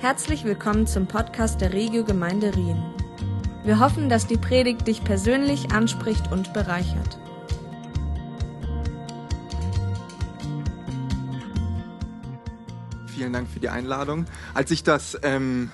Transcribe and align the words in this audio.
Herzlich 0.00 0.44
willkommen 0.44 0.86
zum 0.86 1.08
Podcast 1.08 1.60
der 1.60 1.72
Regio 1.72 2.04
Gemeinde 2.04 2.54
Rien. 2.54 2.80
Wir 3.64 3.80
hoffen, 3.80 4.08
dass 4.08 4.28
die 4.28 4.36
Predigt 4.36 4.86
dich 4.86 5.02
persönlich 5.02 5.72
anspricht 5.72 6.30
und 6.30 6.52
bereichert. 6.52 7.18
Vielen 13.08 13.32
Dank 13.32 13.50
für 13.50 13.58
die 13.58 13.70
Einladung. 13.70 14.26
Als 14.54 14.70
ich 14.70 14.84
das 14.84 15.18
ähm, 15.24 15.72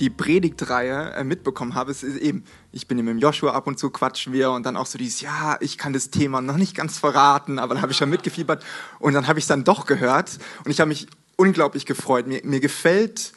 die 0.00 0.10
Predigtreihe 0.10 1.14
äh, 1.14 1.24
mitbekommen 1.24 1.74
habe, 1.74 1.92
es 1.92 2.02
ist 2.02 2.18
eben, 2.18 2.44
ich 2.72 2.86
bin 2.88 3.02
mit 3.02 3.22
Joshua 3.22 3.52
ab 3.52 3.66
und 3.66 3.78
zu 3.78 3.88
quatschen 3.88 4.34
wir 4.34 4.50
und 4.50 4.66
dann 4.66 4.76
auch 4.76 4.84
so 4.84 4.98
dieses, 4.98 5.22
ja, 5.22 5.56
ich 5.60 5.78
kann 5.78 5.94
das 5.94 6.10
Thema 6.10 6.42
noch 6.42 6.58
nicht 6.58 6.76
ganz 6.76 6.98
verraten, 6.98 7.58
aber 7.58 7.72
dann 7.72 7.82
habe 7.82 7.92
ich 7.92 7.96
schon 7.96 8.10
mitgefiebert 8.10 8.62
und 8.98 9.14
dann 9.14 9.28
habe 9.28 9.38
ich 9.38 9.44
es 9.44 9.48
dann 9.48 9.64
doch 9.64 9.86
gehört 9.86 10.38
und 10.66 10.70
ich 10.70 10.78
habe 10.78 10.88
mich 10.88 11.06
unglaublich 11.36 11.86
gefreut. 11.86 12.26
Mir, 12.26 12.42
mir 12.44 12.60
gefällt 12.60 13.32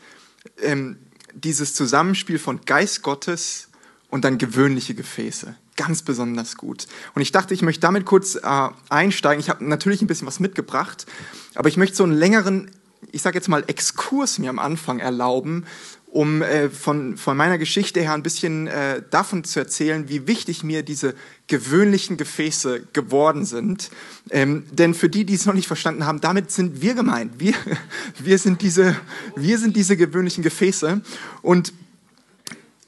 ähm, 0.62 0.98
dieses 1.34 1.73
Zusammenspiel 1.73 2.40
von 2.40 2.62
Geist 2.66 3.02
Gottes 3.02 3.70
und 4.09 4.23
dann 4.23 4.38
gewöhnliche 4.38 4.95
Gefäße. 4.95 5.55
Ganz 5.76 6.02
besonders 6.02 6.55
gut. 6.55 6.88
Und 7.13 7.22
ich 7.22 7.31
dachte, 7.31 7.53
ich 7.53 7.62
möchte 7.62 7.81
damit 7.81 8.05
kurz 8.05 8.36
äh, 8.36 8.70
einsteigen. 8.89 9.41
Ich 9.41 9.50
habe 9.50 9.66
natürlich 9.66 10.02
ein 10.02 10.08
bisschen 10.08 10.27
was 10.27 10.39
mitgebracht, 10.39 11.05
aber 11.53 11.67
ich 11.67 11.76
möchte 11.76 11.98
so 11.98 12.03
einen 12.03 12.13
längeren, 12.13 12.72
ich 13.12 13.22
sage 13.22 13.38
jetzt 13.38 13.50
mal, 13.50 13.63
Exkurs 13.67 14.39
mir 14.39 14.50
am 14.50 14.59
Anfang 14.59 15.00
erlauben, 15.00 15.66
um 16.15 16.41
äh, 16.41 16.69
von, 16.69 17.17
von 17.17 17.35
meiner 17.35 17.57
Geschichte 17.57 17.99
her 17.99 18.13
ein 18.13 18.23
bisschen 18.23 18.67
äh, 18.67 19.01
davon 19.09 19.43
zu 19.43 19.59
erzählen, 19.59 20.07
wie 20.07 20.27
wichtig 20.27 20.63
mir 20.63 20.81
diese 20.81 21.13
gewöhnlichen 21.47 22.15
Gefäße 22.15 22.88
geworden 22.93 23.43
sind. 23.43 23.91
Ähm, 24.29 24.65
denn 24.71 24.93
für 24.93 25.09
die, 25.09 25.25
die 25.25 25.33
es 25.33 25.45
noch 25.45 25.53
nicht 25.53 25.67
verstanden 25.67 26.05
haben, 26.05 26.21
damit 26.21 26.51
sind 26.51 26.81
wir 26.81 26.93
gemeint. 26.93 27.33
Wir, 27.38 27.53
wir, 28.23 28.38
sind, 28.38 28.61
diese, 28.61 28.95
wir 29.35 29.57
sind 29.57 29.75
diese 29.75 29.97
gewöhnlichen 29.97 30.41
Gefäße. 30.41 31.01
Und 31.41 31.73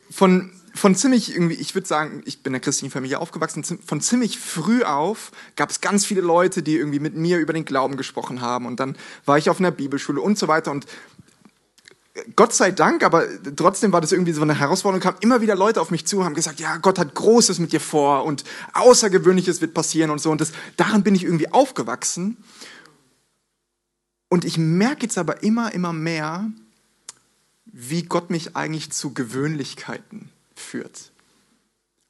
von, 0.09 0.49
von 0.73 0.95
ziemlich 0.95 1.35
irgendwie, 1.35 1.55
ich 1.55 1.75
würde 1.75 1.85
sagen, 1.85 2.21
ich 2.23 2.43
bin 2.43 2.51
in 2.51 2.53
der 2.53 2.61
christlichen 2.61 2.93
Familie 2.93 3.19
aufgewachsen, 3.19 3.65
von 3.65 3.99
ziemlich 3.99 4.39
früh 4.39 4.83
auf 4.83 5.33
gab 5.57 5.69
es 5.69 5.81
ganz 5.81 6.05
viele 6.05 6.21
Leute, 6.21 6.63
die 6.63 6.77
irgendwie 6.77 7.01
mit 7.01 7.17
mir 7.17 7.39
über 7.39 7.51
den 7.51 7.65
Glauben 7.65 7.97
gesprochen 7.97 8.39
haben. 8.39 8.65
Und 8.65 8.79
dann 8.79 8.95
war 9.25 9.37
ich 9.37 9.49
auf 9.49 9.59
einer 9.59 9.71
Bibelschule 9.71 10.21
und 10.21 10.37
so 10.37 10.47
weiter. 10.47 10.71
Und 10.71 10.85
Gott 12.35 12.53
sei 12.53 12.71
Dank, 12.71 13.03
aber 13.03 13.25
trotzdem 13.55 13.91
war 13.91 14.01
das 14.01 14.11
irgendwie 14.11 14.31
so 14.31 14.41
eine 14.41 14.57
Herausforderung, 14.57 15.01
kamen 15.01 15.17
immer 15.21 15.41
wieder 15.41 15.55
Leute 15.55 15.81
auf 15.81 15.91
mich 15.91 16.05
zu, 16.05 16.23
haben 16.23 16.33
gesagt, 16.33 16.59
ja, 16.59 16.77
Gott 16.77 16.99
hat 16.99 17.13
Großes 17.13 17.59
mit 17.59 17.71
dir 17.71 17.79
vor 17.79 18.25
und 18.25 18.43
Außergewöhnliches 18.73 19.61
wird 19.61 19.73
passieren 19.73 20.09
und 20.09 20.19
so. 20.19 20.31
Und 20.31 20.41
das, 20.41 20.51
daran 20.77 21.03
bin 21.03 21.15
ich 21.15 21.23
irgendwie 21.23 21.51
aufgewachsen. 21.51 22.37
Und 24.29 24.45
ich 24.45 24.57
merke 24.57 25.03
jetzt 25.03 25.17
aber 25.17 25.43
immer, 25.43 25.73
immer 25.73 25.93
mehr, 25.93 26.49
wie 27.65 28.03
Gott 28.03 28.29
mich 28.29 28.55
eigentlich 28.55 28.91
zu 28.91 29.13
Gewöhnlichkeiten 29.13 30.29
führt. 30.55 31.11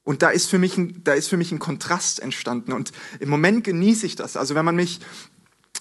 Und 0.04 0.22
da 0.22 0.30
ist 0.30 0.50
für 0.50 0.58
mich 0.58 0.78
ein, 0.78 1.04
da 1.04 1.14
ist 1.14 1.28
für 1.28 1.36
mich 1.36 1.52
ein 1.52 1.60
Kontrast 1.60 2.22
entstanden. 2.22 2.72
Und 2.72 2.94
im 3.20 3.30
Moment 3.30 3.66
genieße 3.66 4.06
ich 4.06 4.16
das. 4.16 4.38
Also 4.38 4.56
wenn 4.56 4.64
man 4.64 4.78
mich, 4.78 5.02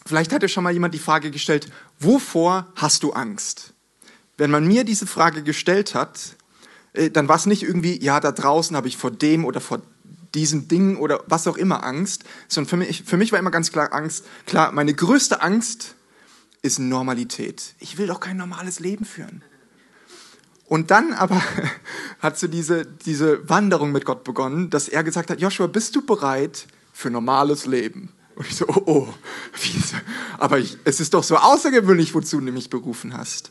vielleicht 0.05 0.33
hat 0.33 0.43
ja 0.43 0.49
schon 0.49 0.65
mal 0.65 0.73
jemand 0.73 0.95
die 0.95 0.99
Frage 0.99 1.31
gestellt, 1.31 1.71
wovor 2.01 2.67
hast 2.75 3.05
du 3.05 3.13
Angst? 3.13 3.73
Wenn 4.37 4.51
man 4.51 4.67
mir 4.67 4.85
diese 4.85 5.07
Frage 5.07 5.43
gestellt 5.43 5.95
hat, 5.95 6.37
äh, 6.93 7.11
dann 7.11 7.29
war 7.29 7.37
es 7.37 7.47
nicht 7.47 7.63
irgendwie, 7.63 8.03
ja, 8.03 8.21
da 8.21 8.33
draußen 8.33 8.77
habe 8.77 8.89
ich 8.89 8.97
vor 8.97 9.11
dem 9.11 9.45
oder 9.45 9.61
vor 9.61 9.83
diesem 10.35 10.69
Ding 10.69 10.97
oder 10.99 11.25
was 11.27 11.47
auch 11.47 11.57
immer 11.57 11.85
Angst, 11.85 12.25
sondern 12.49 12.69
für 12.69 12.77
mich, 12.77 13.03
für 13.05 13.17
mich 13.17 13.33
war 13.33 13.39
immer 13.39 13.51
ganz 13.51 13.73
klar 13.73 13.93
Angst, 13.93 14.25
klar, 14.47 14.73
meine 14.73 14.95
größte 14.95 15.41
Angst 15.41 15.95
ist 16.63 16.79
Normalität. 16.79 17.75
Ich 17.79 17.97
will 17.99 18.07
doch 18.07 18.21
kein 18.21 18.37
normales 18.37 18.81
Leben 18.81 19.05
führen. 19.05 19.43
Und 20.67 20.91
dann 20.91 21.13
aber 21.13 21.41
hat 22.19 22.39
so 22.39 22.49
diese, 22.49 22.85
diese 22.85 23.49
Wanderung 23.49 23.93
mit 23.93 24.05
Gott 24.05 24.25
begonnen, 24.25 24.69
dass 24.69 24.89
er 24.89 25.05
gesagt 25.05 25.31
hat, 25.31 25.41
Joshua, 25.41 25.69
bist 25.69 25.95
du 25.95 26.05
bereit 26.05 26.67
für 26.93 27.09
normales 27.09 27.67
Leben? 27.67 28.13
Und 28.35 28.47
ich 28.47 28.57
so, 28.57 28.67
oh, 28.69 28.83
oh, 28.87 29.09
wie, 29.63 29.81
aber 30.39 30.59
ich, 30.59 30.77
es 30.85 31.01
ist 31.01 31.15
doch 31.15 31.25
so 31.25 31.37
außergewöhnlich, 31.37 32.15
wozu 32.15 32.41
du 32.41 32.53
mich 32.53 32.69
berufen 32.69 33.17
hast. 33.17 33.51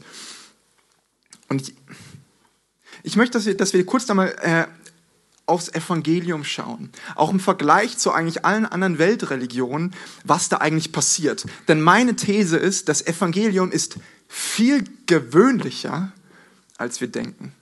Und 1.49 1.61
ich, 1.61 1.75
ich 3.03 3.15
möchte, 3.15 3.37
dass 3.37 3.45
wir, 3.45 3.55
dass 3.55 3.73
wir 3.73 3.85
kurz 3.85 4.09
einmal 4.09 4.35
äh, 4.41 4.65
aufs 5.45 5.69
Evangelium 5.69 6.43
schauen. 6.43 6.89
Auch 7.15 7.31
im 7.31 7.39
Vergleich 7.39 7.97
zu 7.97 8.11
eigentlich 8.11 8.45
allen 8.45 8.65
anderen 8.65 8.97
Weltreligionen, 8.97 9.93
was 10.23 10.49
da 10.49 10.57
eigentlich 10.57 10.91
passiert. 10.91 11.45
Denn 11.67 11.81
meine 11.81 12.15
These 12.15 12.57
ist, 12.57 12.89
das 12.89 13.05
Evangelium 13.05 13.71
ist 13.71 13.97
viel 14.27 14.83
gewöhnlicher, 15.05 16.11
als 16.77 16.99
wir 16.99 17.07
denken. 17.07 17.53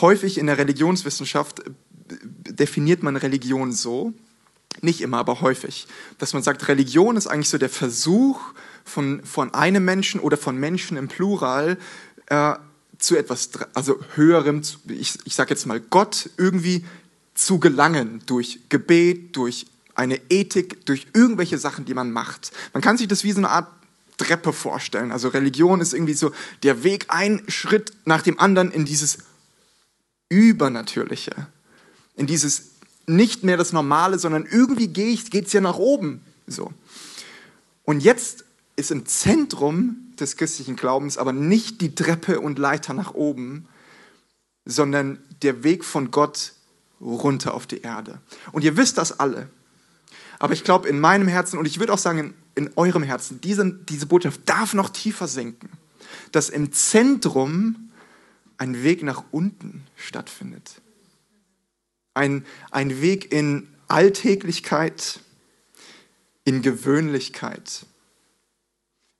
Häufig 0.00 0.38
in 0.38 0.46
der 0.46 0.58
Religionswissenschaft 0.58 1.60
äh, 1.60 1.70
definiert 2.48 3.02
man 3.02 3.16
Religion 3.16 3.72
so, 3.72 4.12
nicht 4.82 5.00
immer, 5.00 5.18
aber 5.18 5.40
häufig, 5.40 5.86
dass 6.18 6.32
man 6.32 6.42
sagt, 6.42 6.68
Religion 6.68 7.16
ist 7.16 7.26
eigentlich 7.26 7.48
so 7.48 7.58
der 7.58 7.68
Versuch, 7.68 8.40
von, 8.84 9.22
von 9.24 9.54
einem 9.54 9.84
Menschen 9.84 10.20
oder 10.20 10.36
von 10.36 10.56
Menschen 10.56 10.96
im 10.96 11.08
Plural 11.08 11.78
äh, 12.26 12.54
zu 12.98 13.16
etwas, 13.16 13.50
also 13.74 13.98
höherem, 14.14 14.62
ich, 14.88 15.18
ich 15.24 15.34
sage 15.34 15.50
jetzt 15.50 15.66
mal 15.66 15.80
Gott, 15.80 16.30
irgendwie 16.36 16.84
zu 17.34 17.58
gelangen 17.58 18.22
durch 18.26 18.60
Gebet, 18.68 19.36
durch 19.36 19.66
eine 19.94 20.20
Ethik, 20.30 20.84
durch 20.86 21.06
irgendwelche 21.14 21.58
Sachen, 21.58 21.84
die 21.84 21.94
man 21.94 22.12
macht. 22.12 22.52
Man 22.72 22.82
kann 22.82 22.96
sich 22.96 23.08
das 23.08 23.24
wie 23.24 23.32
so 23.32 23.38
eine 23.38 23.50
Art 23.50 23.68
Treppe 24.20 24.52
vorstellen. 24.52 25.12
Also 25.12 25.28
Religion 25.28 25.80
ist 25.80 25.94
irgendwie 25.94 26.14
so 26.14 26.32
der 26.62 26.84
Weg, 26.84 27.06
ein 27.08 27.42
Schritt 27.48 27.92
nach 28.04 28.22
dem 28.22 28.38
anderen 28.38 28.70
in 28.70 28.84
dieses 28.84 29.18
Übernatürliche, 30.28 31.34
in 32.16 32.26
dieses 32.26 32.70
nicht 33.06 33.42
mehr 33.44 33.56
das 33.56 33.72
Normale, 33.72 34.18
sondern 34.18 34.46
irgendwie 34.46 34.88
geht 34.88 35.46
es 35.46 35.52
ja 35.52 35.60
nach 35.60 35.76
oben. 35.76 36.20
So. 36.46 36.72
Und 37.84 38.00
jetzt 38.00 38.44
ist 38.80 38.90
im 38.90 39.06
Zentrum 39.06 40.12
des 40.18 40.36
christlichen 40.36 40.76
Glaubens 40.76 41.18
aber 41.18 41.32
nicht 41.32 41.80
die 41.80 41.94
Treppe 41.94 42.40
und 42.40 42.58
Leiter 42.58 42.94
nach 42.94 43.14
oben, 43.14 43.68
sondern 44.64 45.18
der 45.42 45.62
Weg 45.62 45.84
von 45.84 46.10
Gott 46.10 46.54
runter 47.00 47.54
auf 47.54 47.66
die 47.66 47.82
Erde. 47.82 48.20
Und 48.52 48.64
ihr 48.64 48.76
wisst 48.76 48.98
das 48.98 49.18
alle. 49.20 49.48
Aber 50.38 50.54
ich 50.54 50.64
glaube, 50.64 50.88
in 50.88 51.00
meinem 51.00 51.28
Herzen 51.28 51.58
und 51.58 51.66
ich 51.66 51.78
würde 51.78 51.92
auch 51.92 51.98
sagen, 51.98 52.18
in, 52.18 52.34
in 52.54 52.70
eurem 52.76 53.02
Herzen, 53.02 53.40
diese, 53.40 53.70
diese 53.70 54.06
Botschaft 54.06 54.40
darf 54.46 54.74
noch 54.74 54.90
tiefer 54.90 55.28
sinken, 55.28 55.70
dass 56.32 56.48
im 56.48 56.72
Zentrum 56.72 57.90
ein 58.56 58.82
Weg 58.82 59.02
nach 59.02 59.24
unten 59.30 59.86
stattfindet. 59.96 60.80
Ein, 62.14 62.44
ein 62.70 63.00
Weg 63.00 63.32
in 63.32 63.68
Alltäglichkeit, 63.88 65.20
in 66.44 66.62
Gewöhnlichkeit, 66.62 67.86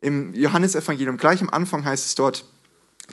im 0.01 0.35
Johannesevangelium, 0.35 1.17
gleich 1.17 1.41
am 1.41 1.51
Anfang 1.51 1.85
heißt 1.85 2.07
es 2.07 2.15
dort, 2.15 2.45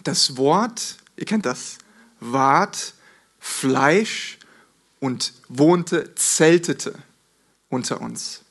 das 0.04 0.38
Wort, 0.38 0.98
ihr 1.16 1.26
kennt 1.26 1.46
das, 1.46 1.78
ward 2.20 2.94
Fleisch 3.40 4.40
und 5.00 5.34
wohnte, 5.48 6.14
zeltete 6.16 6.96
unter 7.70 8.02
uns. 8.02 8.42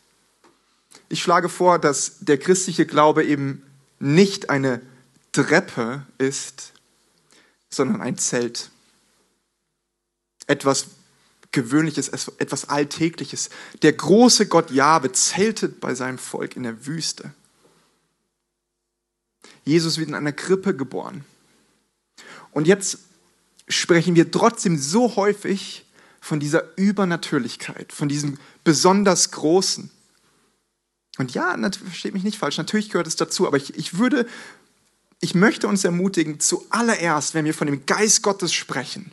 Ich 1.09 1.23
schlage 1.23 1.49
vor, 1.49 1.79
dass 1.79 2.19
der 2.21 2.39
christliche 2.39 2.87
Glaube 2.87 3.25
eben 3.25 3.63
nicht 3.99 4.51
eine 4.51 4.81
Treppe 5.33 6.07
ist, 6.19 6.73
sondern 7.69 8.01
ein 8.01 8.19
Zelt. 8.19 8.71
Etwas 10.47 10.87
Gewöhnliches, 11.53 12.09
etwas 12.09 12.69
Alltägliches. 12.69 13.51
Der 13.83 13.93
große 13.93 14.47
Gott 14.47 14.71
Jahwe 14.71 15.13
zeltet 15.13 15.81
bei 15.81 15.95
seinem 15.95 16.19
Volk 16.19 16.57
in 16.57 16.65
der 16.65 16.87
Wüste. 16.87 17.33
Jesus 19.67 19.99
wird 19.99 20.09
in 20.09 20.15
einer 20.15 20.33
Krippe 20.33 20.75
geboren. 20.75 21.25
Und 22.53 22.67
jetzt 22.67 23.01
sprechen 23.69 24.15
wir 24.15 24.31
trotzdem 24.31 24.79
so 24.79 25.17
häufig 25.17 25.85
von 26.21 26.41
dieser 26.41 26.77
Übernatürlichkeit, 26.77 27.93
von 27.93 28.09
diesem 28.09 28.39
besonders 28.65 29.33
Großen. 29.33 29.91
Und 31.19 31.35
ja, 31.35 31.57
versteht 31.71 32.15
mich 32.15 32.25
nicht 32.25 32.39
falsch, 32.39 32.59
natürlich 32.59 32.91
gehört 32.91 33.07
es 33.07 33.17
dazu, 33.17 33.47
aber 33.47 33.57
ich, 33.57 33.77
ich 33.77 33.99
würde, 33.99 34.27
ich 35.21 35.35
möchte 35.35 35.67
uns 35.67 35.85
ermutigen, 35.85 36.41
zuallererst, 36.41 37.35
wenn 37.35 37.45
wir 37.45 37.55
von 37.55 37.67
dem 37.67 37.87
Geist 37.87 38.23
Gottes 38.23 38.53
sprechen, 38.53 39.11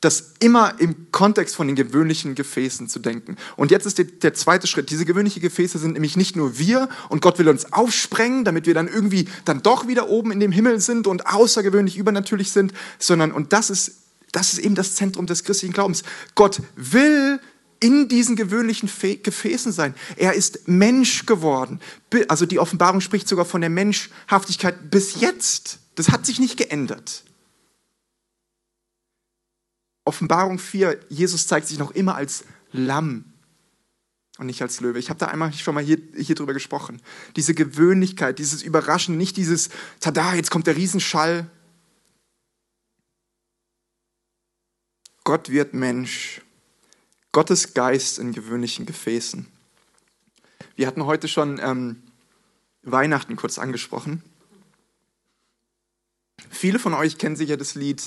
das 0.00 0.34
immer 0.38 0.74
im 0.78 1.10
Kontext 1.10 1.56
von 1.56 1.66
den 1.66 1.74
gewöhnlichen 1.74 2.34
Gefäßen 2.34 2.88
zu 2.88 3.00
denken. 3.00 3.36
Und 3.56 3.70
jetzt 3.70 3.84
ist 3.84 3.98
der, 3.98 4.04
der, 4.04 4.34
zweite 4.34 4.66
Schritt. 4.68 4.90
Diese 4.90 5.04
gewöhnlichen 5.04 5.42
Gefäße 5.42 5.78
sind 5.78 5.94
nämlich 5.94 6.16
nicht 6.16 6.36
nur 6.36 6.58
wir 6.58 6.88
und 7.08 7.20
Gott 7.20 7.38
will 7.38 7.48
uns 7.48 7.72
aufsprengen, 7.72 8.44
damit 8.44 8.66
wir 8.66 8.74
dann 8.74 8.86
irgendwie 8.86 9.28
dann 9.44 9.62
doch 9.62 9.88
wieder 9.88 10.08
oben 10.08 10.30
in 10.30 10.38
dem 10.38 10.52
Himmel 10.52 10.80
sind 10.80 11.06
und 11.06 11.26
außergewöhnlich 11.26 11.96
übernatürlich 11.96 12.52
sind, 12.52 12.72
sondern, 12.98 13.32
und 13.32 13.52
das 13.52 13.70
ist, 13.70 13.92
das 14.30 14.52
ist 14.52 14.60
eben 14.60 14.76
das 14.76 14.94
Zentrum 14.94 15.26
des 15.26 15.42
christlichen 15.42 15.72
Glaubens. 15.72 16.04
Gott 16.36 16.60
will 16.76 17.40
in 17.80 18.08
diesen 18.08 18.36
gewöhnlichen 18.36 18.90
Gefäßen 19.22 19.72
sein. 19.72 19.94
Er 20.16 20.34
ist 20.34 20.68
Mensch 20.68 21.26
geworden. 21.26 21.80
Also 22.28 22.46
die 22.46 22.58
Offenbarung 22.58 23.00
spricht 23.00 23.28
sogar 23.28 23.44
von 23.44 23.60
der 23.60 23.70
Menschhaftigkeit 23.70 24.90
bis 24.90 25.20
jetzt. 25.20 25.78
Das 25.94 26.10
hat 26.10 26.26
sich 26.26 26.40
nicht 26.40 26.56
geändert. 26.56 27.24
Offenbarung 30.08 30.58
4, 30.58 30.98
Jesus 31.10 31.46
zeigt 31.46 31.66
sich 31.66 31.78
noch 31.78 31.90
immer 31.90 32.14
als 32.14 32.44
Lamm 32.72 33.26
und 34.38 34.46
nicht 34.46 34.62
als 34.62 34.80
Löwe. 34.80 34.98
Ich 34.98 35.10
habe 35.10 35.18
da 35.18 35.26
einmal 35.26 35.52
schon 35.52 35.74
mal 35.74 35.84
hier, 35.84 35.98
hier 36.16 36.34
drüber 36.34 36.54
gesprochen. 36.54 37.02
Diese 37.36 37.52
Gewöhnlichkeit, 37.52 38.38
dieses 38.38 38.62
Überraschen, 38.62 39.18
nicht 39.18 39.36
dieses, 39.36 39.68
tada, 40.00 40.32
jetzt 40.32 40.50
kommt 40.50 40.66
der 40.66 40.76
Riesenschall. 40.76 41.50
Gott 45.24 45.50
wird 45.50 45.74
Mensch. 45.74 46.40
Gottes 47.32 47.74
Geist 47.74 48.18
in 48.18 48.32
gewöhnlichen 48.32 48.86
Gefäßen. 48.86 49.46
Wir 50.74 50.86
hatten 50.86 51.04
heute 51.04 51.28
schon 51.28 51.60
ähm, 51.62 52.02
Weihnachten 52.80 53.36
kurz 53.36 53.58
angesprochen. 53.58 54.22
Viele 56.50 56.78
von 56.78 56.94
euch 56.94 57.18
kennen 57.18 57.36
sicher 57.36 57.56
das 57.56 57.74
Lied 57.74 58.02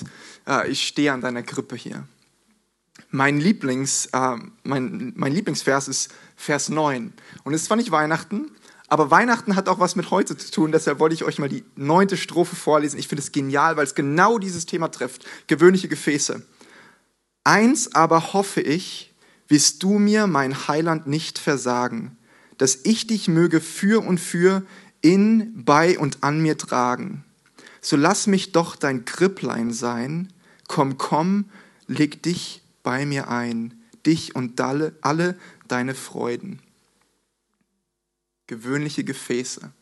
äh, 0.46 0.68
Ich 0.68 0.86
stehe 0.86 1.12
an 1.12 1.20
deiner 1.20 1.42
Krippe 1.42 1.76
hier. 1.76 2.06
Mein, 3.10 3.40
Lieblings, 3.40 4.06
äh, 4.12 4.36
mein, 4.62 5.12
mein 5.16 5.32
Lieblingsvers 5.32 5.88
ist 5.88 6.12
Vers 6.36 6.68
9. 6.68 7.12
Und 7.44 7.54
es 7.54 7.62
ist 7.62 7.66
zwar 7.66 7.76
nicht 7.76 7.90
Weihnachten, 7.90 8.50
aber 8.88 9.10
Weihnachten 9.10 9.56
hat 9.56 9.70
auch 9.70 9.78
was 9.78 9.96
mit 9.96 10.10
heute 10.10 10.36
zu 10.36 10.50
tun. 10.50 10.72
Deshalb 10.72 10.98
wollte 10.98 11.14
ich 11.14 11.24
euch 11.24 11.38
mal 11.38 11.48
die 11.48 11.64
neunte 11.76 12.18
Strophe 12.18 12.56
vorlesen. 12.56 12.98
Ich 12.98 13.08
finde 13.08 13.22
es 13.22 13.32
genial, 13.32 13.76
weil 13.78 13.84
es 13.84 13.94
genau 13.94 14.38
dieses 14.38 14.66
Thema 14.66 14.88
trifft. 14.88 15.24
Gewöhnliche 15.46 15.88
Gefäße. 15.88 16.42
Eins 17.44 17.94
aber 17.94 18.34
hoffe 18.34 18.60
ich, 18.60 19.14
wirst 19.48 19.82
du 19.82 19.98
mir, 19.98 20.26
mein 20.26 20.68
Heiland, 20.68 21.06
nicht 21.06 21.38
versagen, 21.38 22.18
dass 22.58 22.80
ich 22.84 23.06
dich 23.06 23.28
möge 23.28 23.60
für 23.60 24.04
und 24.06 24.18
für 24.18 24.62
in, 25.00 25.64
bei 25.64 25.98
und 25.98 26.22
an 26.22 26.40
mir 26.40 26.58
tragen. 26.58 27.24
So 27.84 27.96
lass 27.96 28.28
mich 28.28 28.52
doch 28.52 28.76
dein 28.76 29.04
Kripplein 29.04 29.72
sein. 29.72 30.32
Komm, 30.68 30.98
komm, 30.98 31.50
leg 31.88 32.22
dich 32.22 32.62
bei 32.84 33.04
mir 33.04 33.28
ein, 33.28 33.82
dich 34.06 34.36
und 34.36 34.60
alle, 34.60 34.96
alle 35.02 35.38
deine 35.66 35.94
Freuden. 35.94 36.62
Gewöhnliche 38.46 39.02
Gefäße, 39.02 39.72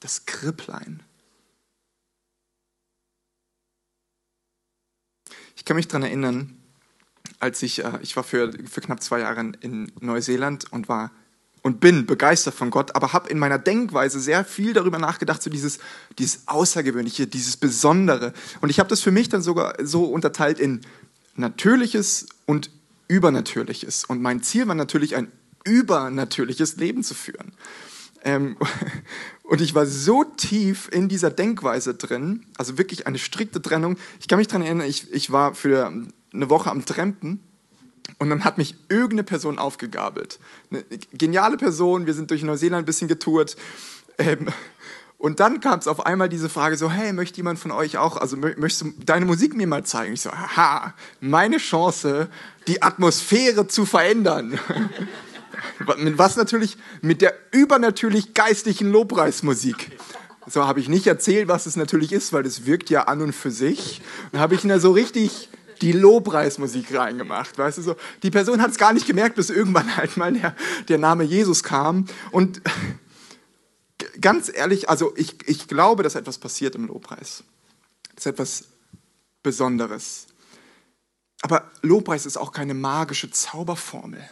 das 0.00 0.26
Kripplein. 0.26 1.02
Ich 5.56 5.64
kann 5.64 5.76
mich 5.76 5.88
daran 5.88 6.02
erinnern, 6.02 6.62
als 7.40 7.62
ich, 7.62 7.82
äh, 7.82 7.98
ich 8.02 8.16
war 8.16 8.24
für, 8.24 8.52
für 8.68 8.82
knapp 8.82 9.02
zwei 9.02 9.20
Jahre 9.20 9.52
in 9.60 9.90
Neuseeland 10.00 10.70
und 10.72 10.88
war 10.88 11.10
und 11.66 11.80
bin 11.80 12.06
begeistert 12.06 12.54
von 12.54 12.70
Gott, 12.70 12.94
aber 12.94 13.12
habe 13.12 13.28
in 13.28 13.40
meiner 13.40 13.58
Denkweise 13.58 14.20
sehr 14.20 14.44
viel 14.44 14.72
darüber 14.72 15.00
nachgedacht, 15.00 15.42
so 15.42 15.50
dieses, 15.50 15.80
dieses 16.16 16.46
Außergewöhnliche, 16.46 17.26
dieses 17.26 17.56
Besondere. 17.56 18.32
Und 18.60 18.70
ich 18.70 18.78
habe 18.78 18.88
das 18.88 19.00
für 19.00 19.10
mich 19.10 19.30
dann 19.30 19.42
sogar 19.42 19.74
so 19.82 20.04
unterteilt 20.04 20.60
in 20.60 20.82
Natürliches 21.34 22.26
und 22.44 22.70
Übernatürliches. 23.08 24.04
Und 24.04 24.22
mein 24.22 24.44
Ziel 24.44 24.68
war 24.68 24.76
natürlich, 24.76 25.16
ein 25.16 25.26
übernatürliches 25.64 26.76
Leben 26.76 27.02
zu 27.02 27.14
führen. 27.14 27.50
Ähm, 28.22 28.56
und 29.42 29.60
ich 29.60 29.74
war 29.74 29.86
so 29.86 30.22
tief 30.22 30.88
in 30.92 31.08
dieser 31.08 31.30
Denkweise 31.30 31.94
drin, 31.94 32.46
also 32.58 32.78
wirklich 32.78 33.08
eine 33.08 33.18
strikte 33.18 33.60
Trennung. 33.60 33.96
Ich 34.20 34.28
kann 34.28 34.38
mich 34.38 34.46
daran 34.46 34.62
erinnern, 34.62 34.86
ich, 34.86 35.12
ich 35.12 35.32
war 35.32 35.52
für 35.56 35.92
eine 36.32 36.48
Woche 36.48 36.70
am 36.70 36.84
Trampen 36.84 37.40
und 38.18 38.30
dann 38.30 38.44
hat 38.44 38.58
mich 38.58 38.76
irgendeine 38.88 39.24
Person 39.24 39.58
aufgegabelt. 39.58 40.38
Eine 40.70 40.84
geniale 41.12 41.56
Person, 41.56 42.06
wir 42.06 42.14
sind 42.14 42.30
durch 42.30 42.42
Neuseeland 42.42 42.82
ein 42.82 42.86
bisschen 42.86 43.08
getourt. 43.08 43.56
Ähm, 44.18 44.48
und 45.18 45.40
dann 45.40 45.60
kam 45.60 45.78
es 45.78 45.88
auf 45.88 46.04
einmal 46.04 46.28
diese 46.28 46.48
Frage 46.48 46.76
so, 46.76 46.90
hey, 46.90 47.12
möchte 47.12 47.38
jemand 47.38 47.58
von 47.58 47.70
euch 47.70 47.96
auch, 47.96 48.16
also 48.18 48.36
möchtest 48.36 48.82
du 48.82 48.92
deine 49.04 49.24
Musik 49.24 49.56
mir 49.56 49.66
mal 49.66 49.84
zeigen? 49.84 50.12
Ich 50.12 50.20
so, 50.20 50.30
haha, 50.30 50.94
meine 51.20 51.56
Chance, 51.56 52.28
die 52.66 52.82
Atmosphäre 52.82 53.66
zu 53.66 53.86
verändern. 53.86 54.58
Was 55.78 56.36
natürlich 56.36 56.76
mit 57.00 57.22
der 57.22 57.34
übernatürlich 57.50 58.34
geistlichen 58.34 58.92
Lobpreismusik. 58.92 59.98
So 60.46 60.66
habe 60.66 60.80
ich 60.80 60.88
nicht 60.88 61.06
erzählt, 61.06 61.48
was 61.48 61.66
es 61.66 61.76
natürlich 61.76 62.12
ist, 62.12 62.32
weil 62.32 62.46
es 62.46 62.66
wirkt 62.66 62.88
ja 62.88 63.04
an 63.04 63.20
und 63.20 63.32
für 63.34 63.50
sich. 63.50 64.00
Dann 64.30 64.40
habe 64.40 64.54
ich 64.54 64.62
ihn 64.62 64.68
da 64.68 64.78
so 64.78 64.92
richtig 64.92 65.48
die 65.82 65.92
Lobpreismusik 65.92 66.94
reingemacht. 66.96 67.56
Weißt 67.58 67.78
du 67.78 67.82
so? 67.82 67.96
Die 68.22 68.30
Person 68.30 68.60
hat 68.60 68.70
es 68.70 68.78
gar 68.78 68.92
nicht 68.92 69.06
gemerkt, 69.06 69.36
bis 69.36 69.50
irgendwann 69.50 69.96
halt 69.96 70.16
mal 70.16 70.32
der, 70.32 70.54
der 70.88 70.98
Name 70.98 71.24
Jesus 71.24 71.62
kam. 71.62 72.06
Und 72.30 72.62
ganz 74.20 74.50
ehrlich, 74.52 74.88
also 74.88 75.12
ich, 75.16 75.36
ich 75.48 75.68
glaube, 75.68 76.02
dass 76.02 76.14
etwas 76.14 76.38
passiert 76.38 76.74
im 76.74 76.86
Lobpreis. 76.86 77.44
Das 78.14 78.26
ist 78.26 78.32
etwas 78.32 78.64
Besonderes. 79.42 80.26
Aber 81.42 81.70
Lobpreis 81.82 82.26
ist 82.26 82.36
auch 82.36 82.52
keine 82.52 82.74
magische 82.74 83.30
Zauberformel 83.30 84.26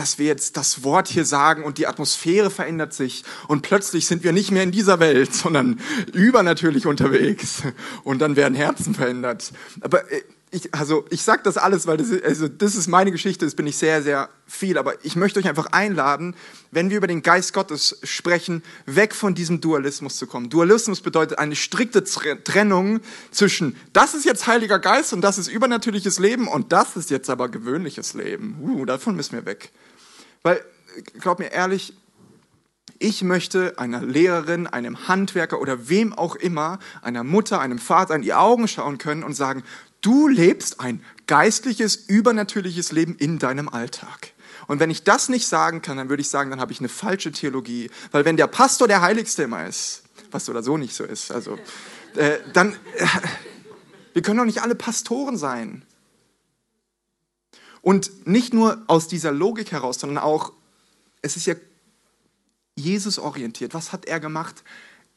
dass 0.00 0.18
wir 0.18 0.26
jetzt 0.26 0.56
das 0.56 0.82
Wort 0.82 1.08
hier 1.08 1.26
sagen 1.26 1.62
und 1.62 1.76
die 1.76 1.86
Atmosphäre 1.86 2.50
verändert 2.50 2.94
sich 2.94 3.22
und 3.48 3.60
plötzlich 3.60 4.06
sind 4.06 4.24
wir 4.24 4.32
nicht 4.32 4.50
mehr 4.50 4.62
in 4.62 4.70
dieser 4.70 4.98
Welt, 4.98 5.34
sondern 5.34 5.78
übernatürlich 6.14 6.86
unterwegs 6.86 7.62
und 8.02 8.20
dann 8.20 8.34
werden 8.34 8.54
Herzen 8.54 8.94
verändert. 8.94 9.52
Aber 9.82 10.10
äh, 10.10 10.22
ich, 10.52 10.74
also 10.74 11.04
ich 11.10 11.22
sage 11.22 11.42
das 11.44 11.56
alles, 11.56 11.86
weil 11.86 11.96
das 11.96 12.10
also 12.22 12.48
das 12.48 12.74
ist 12.74 12.88
meine 12.88 13.12
Geschichte, 13.12 13.44
das 13.44 13.54
bin 13.54 13.66
ich 13.66 13.76
sehr, 13.76 14.02
sehr 14.02 14.28
viel. 14.46 14.78
Aber 14.78 14.94
ich 15.04 15.14
möchte 15.14 15.38
euch 15.38 15.48
einfach 15.48 15.66
einladen, 15.66 16.34
wenn 16.72 16.90
wir 16.90 16.96
über 16.96 17.06
den 17.06 17.22
Geist 17.22 17.52
Gottes 17.52 17.98
sprechen, 18.02 18.62
weg 18.84 19.14
von 19.14 19.34
diesem 19.34 19.60
Dualismus 19.60 20.16
zu 20.16 20.26
kommen. 20.26 20.50
Dualismus 20.50 21.02
bedeutet 21.02 21.38
eine 21.38 21.54
strikte 21.54 22.02
Trennung 22.02 23.00
zwischen, 23.30 23.76
das 23.92 24.14
ist 24.14 24.24
jetzt 24.24 24.48
Heiliger 24.48 24.80
Geist 24.80 25.12
und 25.12 25.20
das 25.20 25.38
ist 25.38 25.46
übernatürliches 25.46 26.18
Leben 26.18 26.48
und 26.48 26.72
das 26.72 26.96
ist 26.96 27.10
jetzt 27.10 27.30
aber 27.30 27.48
gewöhnliches 27.48 28.14
Leben. 28.14 28.58
Uh, 28.60 28.84
davon 28.84 29.14
müssen 29.14 29.34
wir 29.34 29.46
weg. 29.46 29.70
Weil, 30.42 30.64
glaub 31.20 31.38
mir 31.38 31.52
ehrlich, 31.52 31.94
ich 33.02 33.22
möchte 33.22 33.78
einer 33.78 34.02
Lehrerin, 34.02 34.66
einem 34.66 35.08
Handwerker 35.08 35.60
oder 35.60 35.88
wem 35.88 36.12
auch 36.12 36.36
immer, 36.36 36.78
einer 37.00 37.24
Mutter, 37.24 37.58
einem 37.60 37.78
Vater 37.78 38.14
in 38.14 38.22
die 38.22 38.34
Augen 38.34 38.68
schauen 38.68 38.98
können 38.98 39.22
und 39.22 39.32
sagen, 39.32 39.62
Du 40.00 40.28
lebst 40.28 40.80
ein 40.80 41.04
geistliches, 41.26 41.96
übernatürliches 41.96 42.92
Leben 42.92 43.16
in 43.16 43.38
deinem 43.38 43.68
Alltag. 43.68 44.32
Und 44.66 44.80
wenn 44.80 44.90
ich 44.90 45.04
das 45.04 45.28
nicht 45.28 45.46
sagen 45.46 45.82
kann, 45.82 45.96
dann 45.96 46.08
würde 46.08 46.20
ich 46.20 46.28
sagen, 46.28 46.50
dann 46.50 46.60
habe 46.60 46.72
ich 46.72 46.78
eine 46.78 46.88
falsche 46.88 47.32
Theologie. 47.32 47.90
Weil 48.12 48.24
wenn 48.24 48.36
der 48.36 48.46
Pastor 48.46 48.88
der 48.88 49.02
Heiligste 49.02 49.42
immer 49.42 49.66
ist, 49.66 50.02
was 50.30 50.48
oder 50.48 50.62
so 50.62 50.76
nicht 50.76 50.94
so 50.94 51.04
ist, 51.04 51.32
also, 51.32 51.58
äh, 52.16 52.38
dann, 52.52 52.74
äh, 52.96 53.06
wir 54.12 54.22
können 54.22 54.38
doch 54.38 54.44
nicht 54.44 54.62
alle 54.62 54.74
Pastoren 54.74 55.36
sein. 55.36 55.84
Und 57.82 58.26
nicht 58.26 58.52
nur 58.52 58.82
aus 58.86 59.08
dieser 59.08 59.32
Logik 59.32 59.72
heraus, 59.72 59.98
sondern 59.98 60.18
auch, 60.18 60.52
es 61.22 61.36
ist 61.36 61.46
ja 61.46 61.54
Jesus 62.76 63.18
orientiert. 63.18 63.74
Was 63.74 63.92
hat 63.92 64.04
er 64.06 64.20
gemacht? 64.20 64.62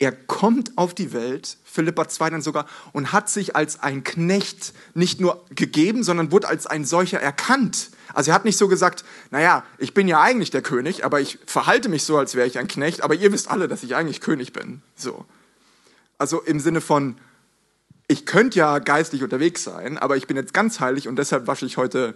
Er 0.04 0.12
kommt 0.12 0.78
auf 0.78 0.94
die 0.94 1.14
Welt, 1.14 1.56
Philippa 1.64 2.10
2 2.10 2.32
dann 2.32 2.42
sogar, 2.42 2.68
und 2.92 3.14
hat 3.14 3.30
sich 3.30 3.56
als 3.56 3.80
ein 3.80 4.04
Knecht 4.04 4.74
nicht 4.94 5.22
nur 5.22 5.46
gegeben, 5.50 6.04
sondern 6.04 6.34
wurde 6.34 6.50
als 6.50 6.68
ein 6.68 6.84
solcher 6.84 7.22
erkannt. 7.22 7.90
Also 8.14 8.32
er 8.32 8.36
hat 8.36 8.44
nicht 8.44 8.58
so 8.58 8.68
gesagt, 8.68 9.06
naja, 9.32 9.64
ich 9.78 9.94
bin 9.94 10.10
ja 10.10 10.22
eigentlich 10.22 10.52
der 10.52 10.62
König, 10.62 11.06
aber 11.06 11.22
ich 11.22 11.40
verhalte 11.46 11.88
mich 11.88 12.04
so, 12.04 12.18
als 12.18 12.36
wäre 12.36 12.46
ich 12.46 12.60
ein 12.60 12.68
Knecht, 12.68 13.02
aber 13.02 13.16
ihr 13.16 13.32
wisst 13.32 13.50
alle, 13.50 13.70
dass 13.70 13.82
ich 13.82 13.96
eigentlich 13.96 14.20
König 14.20 14.52
bin. 14.52 14.82
So. 14.94 15.24
Also 16.18 16.42
im 16.42 16.60
Sinne 16.60 16.82
von, 16.82 17.16
ich 18.10 18.26
könnte 18.26 18.60
ja 18.60 18.80
geistlich 18.80 19.24
unterwegs 19.24 19.64
sein, 19.64 19.98
aber 19.98 20.18
ich 20.18 20.28
bin 20.28 20.36
jetzt 20.36 20.54
ganz 20.54 20.82
heilig 20.82 21.08
und 21.08 21.16
deshalb 21.16 21.48
wasche 21.48 21.66
ich 21.66 21.78
heute 21.78 22.14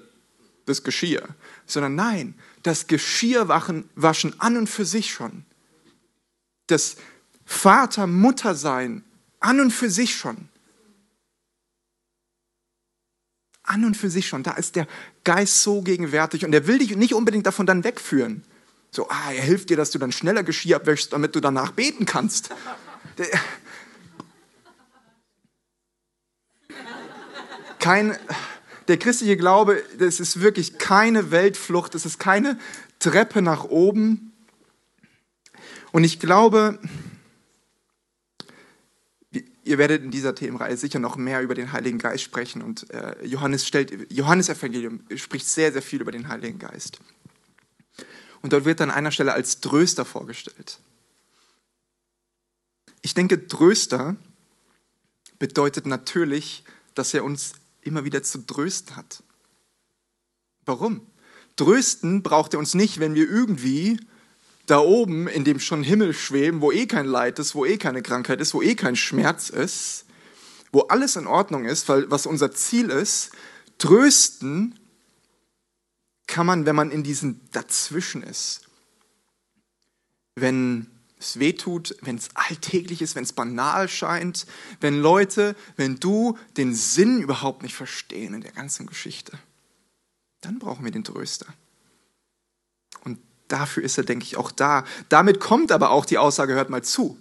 das 0.65 0.83
Geschirr. 0.83 1.23
Sondern 1.65 1.95
nein, 1.95 2.35
das 2.63 2.87
Geschirr 2.87 3.47
waschen 3.47 4.35
an 4.39 4.57
und 4.57 4.67
für 4.67 4.83
sich 4.83 5.13
schon. 5.13 5.45
Das 6.67 6.97
Vater, 7.49 8.07
Mutter 8.07 8.55
sein, 8.55 9.05
an 9.39 9.61
und 9.61 9.71
für 9.71 9.89
sich 9.89 10.15
schon. 10.15 10.49
An 13.63 13.85
und 13.85 13.95
für 13.95 14.09
sich 14.09 14.27
schon. 14.27 14.43
Da 14.43 14.51
ist 14.51 14.75
der 14.75 14.85
Geist 15.23 15.63
so 15.63 15.81
gegenwärtig 15.81 16.43
und 16.45 16.53
er 16.53 16.67
will 16.67 16.77
dich 16.77 16.95
nicht 16.97 17.13
unbedingt 17.13 17.47
davon 17.47 17.65
dann 17.65 17.85
wegführen. 17.85 18.43
So, 18.91 19.07
ah, 19.09 19.31
er 19.31 19.41
hilft 19.41 19.69
dir, 19.69 19.77
dass 19.77 19.91
du 19.91 19.97
dann 19.97 20.11
schneller 20.11 20.43
Geschirr 20.43 20.75
abwäschst, 20.75 21.13
damit 21.13 21.35
du 21.35 21.39
danach 21.39 21.71
beten 21.71 22.05
kannst. 22.05 22.49
Kein, 27.79 28.17
der 28.89 28.97
christliche 28.97 29.37
Glaube, 29.37 29.81
das 29.97 30.19
ist 30.19 30.41
wirklich 30.41 30.77
keine 30.79 31.31
Weltflucht, 31.31 31.95
es 31.95 32.05
ist 32.05 32.19
keine 32.19 32.59
Treppe 32.99 33.41
nach 33.41 33.63
oben. 33.63 34.33
Und 35.93 36.03
ich 36.03 36.19
glaube, 36.19 36.79
ihr 39.67 39.77
werdet 39.77 40.03
in 40.03 40.11
dieser 40.11 40.33
Themenreihe 40.33 40.77
sicher 40.77 40.99
noch 40.99 41.17
mehr 41.17 41.41
über 41.41 41.53
den 41.53 41.71
Heiligen 41.71 41.97
Geist 41.97 42.23
sprechen 42.23 42.61
und 42.61 42.89
äh, 42.91 43.25
Johannes 43.25 43.67
stellt, 43.67 44.11
Johannes 44.11 44.49
Evangelium 44.49 45.01
spricht 45.15 45.47
sehr, 45.47 45.71
sehr 45.71 45.81
viel 45.81 46.01
über 46.01 46.11
den 46.11 46.27
Heiligen 46.27 46.59
Geist. 46.59 46.99
Und 48.41 48.53
dort 48.53 48.65
wird 48.65 48.81
an 48.81 48.91
einer 48.91 49.11
Stelle 49.11 49.33
als 49.33 49.59
Tröster 49.59 50.05
vorgestellt. 50.05 50.79
Ich 53.01 53.13
denke, 53.13 53.47
Tröster 53.47 54.15
bedeutet 55.39 55.85
natürlich, 55.85 56.63
dass 56.95 57.13
er 57.13 57.23
uns 57.23 57.53
immer 57.81 58.03
wieder 58.05 58.23
zu 58.23 58.45
trösten 58.45 58.95
hat. 58.95 59.23
Warum? 60.65 61.05
Trösten 61.55 62.23
braucht 62.23 62.53
er 62.53 62.59
uns 62.59 62.73
nicht, 62.73 62.99
wenn 62.99 63.15
wir 63.15 63.29
irgendwie 63.29 63.99
da 64.67 64.79
oben 64.79 65.27
in 65.27 65.45
dem 65.45 65.59
schon 65.59 65.81
Himmel 65.81 66.13
schweben, 66.13 66.61
wo 66.61 66.71
eh 66.71 66.85
kein 66.85 67.05
Leid 67.05 67.39
ist, 67.39 67.55
wo 67.55 67.65
eh 67.65 67.77
keine 67.77 68.03
Krankheit 68.03 68.39
ist, 68.41 68.53
wo 68.53 68.61
eh 68.61 68.75
kein 68.75 68.95
Schmerz 68.95 69.49
ist, 69.49 70.05
wo 70.71 70.81
alles 70.81 71.15
in 71.15 71.25
Ordnung 71.25 71.65
ist, 71.65 71.89
weil 71.89 72.11
was 72.11 72.25
unser 72.25 72.51
Ziel 72.51 72.89
ist, 72.89 73.31
trösten 73.77 74.77
kann 76.27 76.45
man, 76.45 76.65
wenn 76.65 76.75
man 76.75 76.91
in 76.91 77.03
diesem 77.03 77.39
Dazwischen 77.51 78.21
ist. 78.21 78.61
Wenn 80.35 80.87
es 81.17 81.39
weh 81.39 81.53
tut, 81.53 81.95
wenn 82.01 82.17
es 82.17 82.29
alltäglich 82.35 83.01
ist, 83.01 83.15
wenn 83.15 83.23
es 83.23 83.33
banal 83.33 83.87
scheint, 83.87 84.45
wenn 84.81 85.01
Leute, 85.01 85.55
wenn 85.77 85.99
du 85.99 86.37
den 86.57 86.75
Sinn 86.75 87.21
überhaupt 87.21 87.63
nicht 87.63 87.73
verstehen 87.73 88.33
in 88.33 88.41
der 88.41 88.51
ganzen 88.51 88.85
Geschichte, 88.85 89.39
dann 90.41 90.59
brauchen 90.59 90.83
wir 90.83 90.91
den 90.91 91.05
Tröster. 91.05 91.47
Dafür 93.47 93.83
ist 93.83 93.97
er, 93.97 94.03
denke 94.03 94.25
ich, 94.25 94.37
auch 94.37 94.51
da. 94.51 94.83
Damit 95.09 95.39
kommt 95.39 95.71
aber 95.71 95.91
auch 95.91 96.05
die 96.05 96.17
Aussage, 96.17 96.53
hört 96.53 96.69
mal 96.69 96.83
zu. 96.83 97.17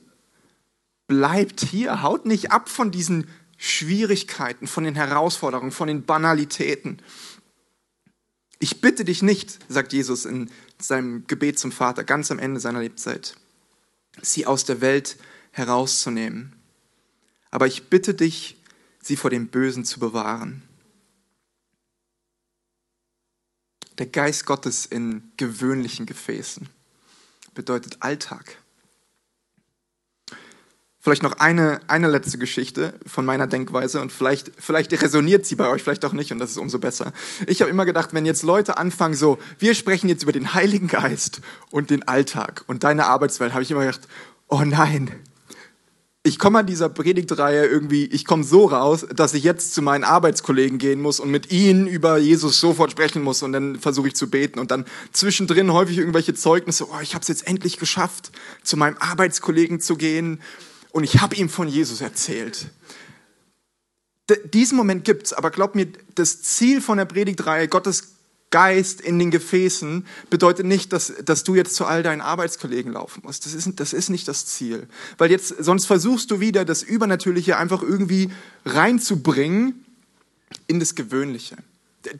Bleibt 1.06 1.60
hier, 1.60 2.02
haut 2.02 2.26
nicht 2.26 2.50
ab 2.50 2.68
von 2.68 2.90
diesen 2.90 3.28
Schwierigkeiten, 3.56 4.66
von 4.66 4.84
den 4.84 4.94
Herausforderungen, 4.96 5.70
von 5.70 5.88
den 5.88 6.04
Banalitäten. 6.04 7.00
Ich 8.58 8.80
bitte 8.80 9.04
dich 9.04 9.22
nicht, 9.22 9.58
sagt 9.68 9.92
Jesus 9.92 10.24
in 10.24 10.50
seinem 10.80 11.26
Gebet 11.26 11.58
zum 11.58 11.72
Vater, 11.72 12.04
ganz 12.04 12.30
am 12.30 12.38
Ende 12.38 12.60
seiner 12.60 12.80
Lebzeit, 12.80 13.36
sie 14.20 14.46
aus 14.46 14.64
der 14.64 14.80
Welt 14.80 15.16
herauszunehmen. 15.52 16.54
Aber 17.50 17.66
ich 17.66 17.88
bitte 17.88 18.14
dich, 18.14 18.62
sie 19.00 19.16
vor 19.16 19.30
dem 19.30 19.48
Bösen 19.48 19.84
zu 19.84 20.00
bewahren. 20.00 20.62
Der 23.98 24.06
Geist 24.06 24.46
Gottes 24.46 24.86
in 24.86 25.22
gewöhnlichen 25.36 26.06
Gefäßen 26.06 26.68
bedeutet 27.54 27.98
Alltag. 28.00 28.58
Vielleicht 31.00 31.22
noch 31.22 31.34
eine, 31.38 31.80
eine 31.86 32.08
letzte 32.08 32.36
Geschichte 32.36 32.92
von 33.06 33.24
meiner 33.24 33.46
Denkweise 33.46 34.00
und 34.00 34.10
vielleicht, 34.10 34.50
vielleicht 34.58 34.90
resoniert 35.00 35.46
sie 35.46 35.54
bei 35.54 35.68
euch, 35.68 35.84
vielleicht 35.84 36.04
auch 36.04 36.12
nicht 36.12 36.32
und 36.32 36.40
das 36.40 36.50
ist 36.50 36.56
umso 36.56 36.80
besser. 36.80 37.12
Ich 37.46 37.60
habe 37.60 37.70
immer 37.70 37.84
gedacht, 37.84 38.12
wenn 38.12 38.26
jetzt 38.26 38.42
Leute 38.42 38.76
anfangen 38.76 39.14
so, 39.14 39.38
wir 39.60 39.76
sprechen 39.76 40.08
jetzt 40.08 40.24
über 40.24 40.32
den 40.32 40.52
Heiligen 40.52 40.88
Geist 40.88 41.42
und 41.70 41.90
den 41.90 42.08
Alltag 42.08 42.64
und 42.66 42.82
deine 42.82 43.06
Arbeitswelt, 43.06 43.52
habe 43.52 43.62
ich 43.62 43.70
immer 43.70 43.84
gedacht, 43.84 44.08
oh 44.48 44.62
nein, 44.64 45.12
ich 46.26 46.40
komme 46.40 46.58
an 46.58 46.66
dieser 46.66 46.88
Predigtreihe 46.88 47.66
irgendwie, 47.66 48.06
ich 48.06 48.24
komme 48.24 48.42
so 48.42 48.66
raus, 48.66 49.06
dass 49.14 49.32
ich 49.32 49.44
jetzt 49.44 49.74
zu 49.74 49.80
meinen 49.80 50.02
Arbeitskollegen 50.02 50.78
gehen 50.78 51.00
muss 51.00 51.20
und 51.20 51.30
mit 51.30 51.52
ihnen 51.52 51.86
über 51.86 52.18
Jesus 52.18 52.58
sofort 52.58 52.90
sprechen 52.90 53.22
muss 53.22 53.44
und 53.44 53.52
dann 53.52 53.78
versuche 53.78 54.08
ich 54.08 54.16
zu 54.16 54.28
beten 54.28 54.58
und 54.58 54.72
dann 54.72 54.86
zwischendrin 55.12 55.72
häufig 55.72 55.98
irgendwelche 55.98 56.34
Zeugnisse, 56.34 56.88
oh, 56.90 57.00
ich 57.00 57.14
habe 57.14 57.22
es 57.22 57.28
jetzt 57.28 57.46
endlich 57.46 57.78
geschafft, 57.78 58.32
zu 58.64 58.76
meinem 58.76 58.96
Arbeitskollegen 58.98 59.80
zu 59.80 59.96
gehen 59.96 60.40
und 60.90 61.04
ich 61.04 61.20
habe 61.20 61.36
ihm 61.36 61.48
von 61.48 61.68
Jesus 61.68 62.00
erzählt. 62.00 62.70
D 64.28 64.36
diesen 64.52 64.76
Moment 64.76 65.04
gibt 65.04 65.26
es, 65.26 65.32
aber 65.32 65.52
glaub 65.52 65.76
mir, 65.76 65.86
das 66.16 66.42
Ziel 66.42 66.80
von 66.80 66.98
der 66.98 67.04
Predigtreihe, 67.04 67.68
Gottes 67.68 68.15
Geist 68.50 69.00
in 69.00 69.18
den 69.18 69.30
Gefäßen 69.30 70.06
bedeutet 70.30 70.66
nicht, 70.66 70.92
dass, 70.92 71.12
dass 71.24 71.42
du 71.42 71.54
jetzt 71.54 71.74
zu 71.74 71.84
all 71.84 72.02
deinen 72.02 72.20
Arbeitskollegen 72.20 72.92
laufen 72.92 73.22
musst. 73.24 73.44
Das 73.44 73.54
ist, 73.54 73.68
das 73.80 73.92
ist 73.92 74.08
nicht 74.08 74.28
das 74.28 74.46
Ziel. 74.46 74.88
Weil 75.18 75.30
jetzt, 75.30 75.48
sonst 75.58 75.86
versuchst 75.86 76.30
du 76.30 76.38
wieder, 76.38 76.64
das 76.64 76.82
Übernatürliche 76.82 77.56
einfach 77.56 77.82
irgendwie 77.82 78.30
reinzubringen 78.64 79.84
in 80.68 80.78
das 80.78 80.94
Gewöhnliche. 80.94 81.56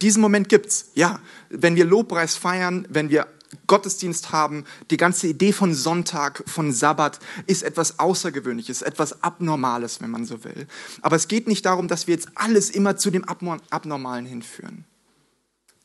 Diesen 0.01 0.21
Moment 0.21 0.49
gibt's, 0.49 0.87
ja. 0.95 1.21
Wenn 1.49 1.77
wir 1.77 1.85
Lobpreis 1.85 2.35
feiern, 2.35 2.87
wenn 2.91 3.09
wir 3.09 3.29
Gottesdienst 3.69 4.33
haben, 4.33 4.65
die 4.91 4.97
ganze 4.97 5.29
Idee 5.29 5.53
von 5.53 5.75
Sonntag, 5.75 6.43
von 6.47 6.73
Sabbat 6.73 7.21
ist 7.47 7.63
etwas 7.63 8.01
Außergewöhnliches, 8.01 8.83
etwas 8.83 9.23
Abnormales, 9.23 10.01
wenn 10.01 10.11
man 10.11 10.25
so 10.25 10.43
will. 10.43 10.67
Aber 11.03 11.15
es 11.15 11.29
geht 11.29 11.47
nicht 11.47 11.65
darum, 11.65 11.87
dass 11.87 12.09
wir 12.09 12.15
jetzt 12.15 12.29
alles 12.35 12.71
immer 12.71 12.97
zu 12.97 13.13
dem 13.13 13.25
Abnormalen 13.25 14.27
hinführen. 14.27 14.85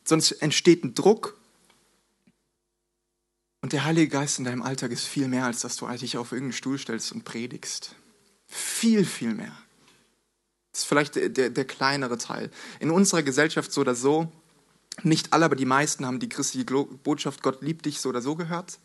Sonst 0.03 0.31
entsteht 0.31 0.83
ein 0.83 0.93
Druck. 0.93 1.37
Und 3.61 3.73
der 3.73 3.85
Heilige 3.85 4.07
Geist 4.07 4.39
in 4.39 4.45
deinem 4.45 4.63
Alltag 4.63 4.91
ist 4.91 5.05
viel 5.05 5.27
mehr, 5.27 5.45
als 5.45 5.61
dass 5.61 5.75
du 5.75 5.87
dich 5.87 6.17
auf 6.17 6.31
irgendeinen 6.31 6.53
Stuhl 6.53 6.77
stellst 6.79 7.11
und 7.11 7.23
predigst. 7.23 7.95
Viel, 8.47 9.05
viel 9.05 9.35
mehr. 9.35 9.55
Das 10.71 10.81
ist 10.81 10.87
vielleicht 10.87 11.15
der, 11.15 11.29
der, 11.29 11.49
der 11.49 11.65
kleinere 11.65 12.17
Teil. 12.17 12.49
In 12.79 12.89
unserer 12.89 13.23
Gesellschaft 13.23 13.71
so 13.71 13.81
oder 13.81 13.93
so, 13.93 14.31
nicht 15.03 15.33
alle, 15.33 15.45
aber 15.45 15.55
die 15.55 15.65
meisten 15.65 16.05
haben 16.05 16.19
die 16.19 16.29
christliche 16.29 16.65
Botschaft, 16.65 17.43
Gott 17.43 17.61
liebt 17.61 17.85
dich 17.85 18.01
so 18.01 18.09
oder 18.09 18.21
so 18.21 18.35
gehört. 18.35 18.79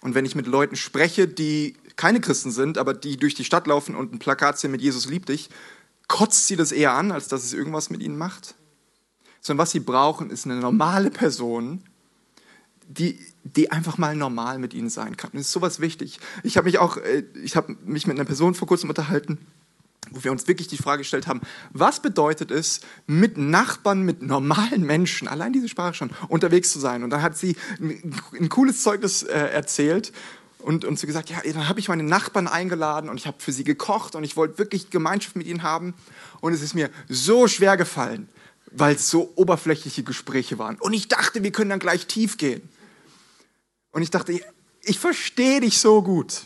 Und 0.00 0.14
wenn 0.14 0.24
ich 0.24 0.34
mit 0.34 0.46
Leuten 0.46 0.76
spreche, 0.76 1.28
die 1.28 1.76
keine 1.96 2.20
Christen 2.20 2.52
sind, 2.52 2.78
aber 2.78 2.94
die 2.94 3.16
durch 3.16 3.34
die 3.34 3.44
Stadt 3.44 3.66
laufen 3.66 3.96
und 3.96 4.14
ein 4.14 4.18
Plakat 4.18 4.58
sehen 4.58 4.70
mit 4.70 4.80
Jesus 4.80 5.06
liebt 5.06 5.28
dich, 5.28 5.50
kotzt 6.08 6.46
sie 6.46 6.56
das 6.56 6.72
eher 6.72 6.92
an, 6.92 7.12
als 7.12 7.28
dass 7.28 7.44
es 7.44 7.52
irgendwas 7.52 7.90
mit 7.90 8.00
ihnen 8.00 8.16
macht 8.16 8.54
sondern 9.40 9.62
was 9.62 9.70
sie 9.70 9.80
brauchen, 9.80 10.30
ist 10.30 10.46
eine 10.46 10.56
normale 10.56 11.10
Person, 11.10 11.82
die, 12.88 13.18
die 13.44 13.70
einfach 13.70 13.98
mal 13.98 14.16
normal 14.16 14.58
mit 14.58 14.74
ihnen 14.74 14.90
sein 14.90 15.16
kann. 15.16 15.30
Das 15.32 15.42
ist 15.42 15.52
sowas 15.52 15.80
wichtig. 15.80 16.18
Ich 16.42 16.56
habe 16.56 16.66
mich 16.66 16.78
auch, 16.78 16.96
äh, 16.96 17.24
ich 17.42 17.56
habe 17.56 17.76
mich 17.84 18.06
mit 18.06 18.16
einer 18.16 18.26
Person 18.26 18.54
vor 18.54 18.66
kurzem 18.66 18.88
unterhalten, 18.88 19.38
wo 20.10 20.24
wir 20.24 20.32
uns 20.32 20.48
wirklich 20.48 20.66
die 20.66 20.76
Frage 20.76 21.02
gestellt 21.02 21.26
haben, 21.26 21.40
was 21.72 22.00
bedeutet 22.00 22.50
es, 22.50 22.80
mit 23.06 23.38
Nachbarn, 23.38 24.02
mit 24.02 24.22
normalen 24.22 24.82
Menschen, 24.82 25.28
allein 25.28 25.52
diese 25.52 25.68
Sprache 25.68 25.94
schon, 25.94 26.10
unterwegs 26.28 26.72
zu 26.72 26.80
sein. 26.80 27.04
Und 27.04 27.10
dann 27.10 27.22
hat 27.22 27.36
sie 27.36 27.56
ein, 27.80 28.48
cooles 28.48 28.82
Zeugnis 28.82 29.22
äh, 29.22 29.38
erzählt 29.38 30.12
und, 30.58 30.84
und 30.84 30.98
so 30.98 31.06
gesagt, 31.06 31.30
ja, 31.30 31.38
dann 31.44 31.68
habe 31.68 31.78
ich 31.78 31.88
meine 31.88 32.02
Nachbarn 32.02 32.48
eingeladen 32.48 33.08
und 33.08 33.18
ich 33.18 33.26
habe 33.26 33.36
für 33.38 33.52
sie 33.52 33.64
gekocht 33.64 34.16
und 34.16 34.24
ich 34.24 34.36
wollte 34.36 34.58
wirklich 34.58 34.90
Gemeinschaft 34.90 35.36
mit 35.36 35.46
ihnen 35.46 35.62
haben. 35.62 35.94
Und 36.40 36.52
es 36.52 36.62
ist 36.62 36.74
mir 36.74 36.90
so 37.08 37.46
schwer 37.46 37.76
gefallen, 37.76 38.28
weil 38.72 38.94
es 38.94 39.10
so 39.10 39.32
oberflächliche 39.36 40.02
Gespräche 40.02 40.58
waren. 40.58 40.76
Und 40.78 40.92
ich 40.92 41.08
dachte, 41.08 41.42
wir 41.42 41.52
können 41.52 41.70
dann 41.70 41.78
gleich 41.78 42.06
tief 42.06 42.36
gehen. 42.36 42.68
Und 43.92 44.02
ich 44.02 44.10
dachte, 44.10 44.40
ich 44.82 44.98
verstehe 44.98 45.60
dich 45.60 45.78
so 45.78 46.02
gut. 46.02 46.42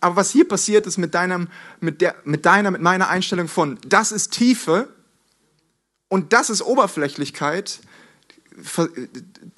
Aber 0.00 0.16
was 0.16 0.30
hier 0.30 0.46
passiert 0.46 0.86
ist 0.86 0.98
mit, 0.98 1.14
deinem, 1.14 1.48
mit, 1.80 2.00
der, 2.00 2.14
mit 2.24 2.44
deiner, 2.46 2.70
mit 2.70 2.82
meiner 2.82 3.08
Einstellung 3.08 3.48
von, 3.48 3.78
das 3.86 4.12
ist 4.12 4.32
Tiefe 4.32 4.88
und 6.08 6.32
das 6.32 6.50
ist 6.50 6.62
Oberflächlichkeit, 6.62 7.80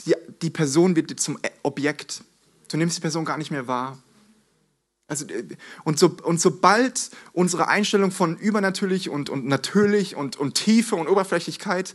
die, 0.06 0.14
die 0.42 0.50
Person 0.50 0.96
wird 0.96 1.18
zum 1.20 1.38
Objekt. 1.62 2.22
Du 2.68 2.76
nimmst 2.76 2.96
die 2.96 3.00
Person 3.00 3.24
gar 3.24 3.36
nicht 3.36 3.50
mehr 3.50 3.66
wahr. 3.66 3.98
Also, 5.08 5.24
und, 5.84 5.98
so, 5.98 6.16
und 6.22 6.40
sobald 6.40 7.10
unsere 7.32 7.68
Einstellung 7.68 8.10
von 8.10 8.36
übernatürlich 8.36 9.08
und, 9.08 9.30
und 9.30 9.46
natürlich 9.46 10.16
und, 10.16 10.36
und 10.36 10.54
Tiefe 10.54 10.96
und 10.96 11.06
Oberflächlichkeit 11.06 11.94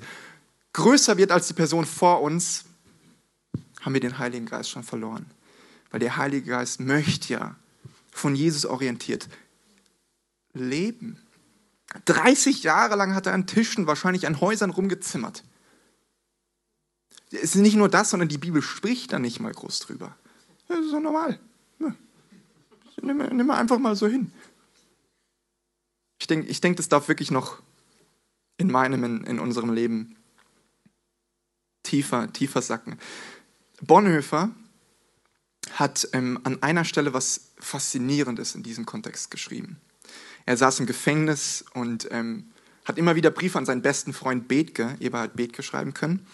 größer 0.73 1.17
wird 1.17 1.31
als 1.31 1.47
die 1.47 1.53
Person 1.53 1.85
vor 1.85 2.21
uns, 2.21 2.65
haben 3.81 3.93
wir 3.93 3.99
den 3.99 4.17
Heiligen 4.17 4.45
Geist 4.45 4.69
schon 4.69 4.83
verloren. 4.83 5.25
Weil 5.89 5.99
der 5.99 6.15
Heilige 6.15 6.51
Geist 6.51 6.79
möchte 6.79 7.33
ja 7.33 7.55
von 8.11 8.35
Jesus 8.35 8.65
orientiert 8.65 9.27
leben. 10.53 11.17
30 12.05 12.63
Jahre 12.63 12.95
lang 12.95 13.13
hat 13.13 13.25
er 13.25 13.33
an 13.33 13.47
Tischen, 13.47 13.87
wahrscheinlich 13.87 14.27
an 14.27 14.39
Häusern 14.39 14.69
rumgezimmert. 14.69 15.43
Es 17.31 17.55
ist 17.55 17.55
nicht 17.55 17.75
nur 17.75 17.89
das, 17.89 18.09
sondern 18.09 18.29
die 18.29 18.37
Bibel 18.37 18.61
spricht 18.61 19.11
da 19.11 19.19
nicht 19.19 19.41
mal 19.41 19.51
groß 19.51 19.79
drüber. 19.79 20.15
Das 20.69 20.79
ist 20.79 20.91
so 20.91 20.99
normal. 21.01 21.39
Nimm, 23.01 23.17
nimm 23.17 23.51
einfach 23.51 23.79
mal 23.79 23.95
so 23.95 24.07
hin. 24.07 24.31
Ich 26.19 26.27
denke, 26.27 26.47
ich 26.47 26.61
denk, 26.61 26.77
das 26.77 26.89
darf 26.89 27.07
wirklich 27.07 27.31
noch 27.31 27.61
in 28.57 28.71
meinem, 28.71 29.03
in, 29.03 29.23
in 29.23 29.39
unserem 29.39 29.73
Leben 29.73 30.15
tiefer, 31.83 32.31
tiefer 32.31 32.61
sacken. 32.61 32.99
Bonhoeffer 33.81 34.51
hat 35.73 36.07
ähm, 36.13 36.39
an 36.43 36.61
einer 36.61 36.85
Stelle 36.85 37.13
was 37.13 37.51
Faszinierendes 37.57 38.55
in 38.55 38.63
diesem 38.63 38.85
Kontext 38.85 39.31
geschrieben. 39.31 39.79
Er 40.45 40.57
saß 40.57 40.79
im 40.79 40.85
Gefängnis 40.85 41.65
und 41.73 42.07
ähm, 42.11 42.51
hat 42.85 42.97
immer 42.97 43.15
wieder 43.15 43.31
Briefe 43.31 43.57
an 43.57 43.65
seinen 43.65 43.81
besten 43.81 44.13
Freund 44.13 44.47
Bethke, 44.47 44.95
Eberhard 44.99 45.35
Bethke, 45.35 45.63
schreiben 45.63 45.93
können. 45.93 46.25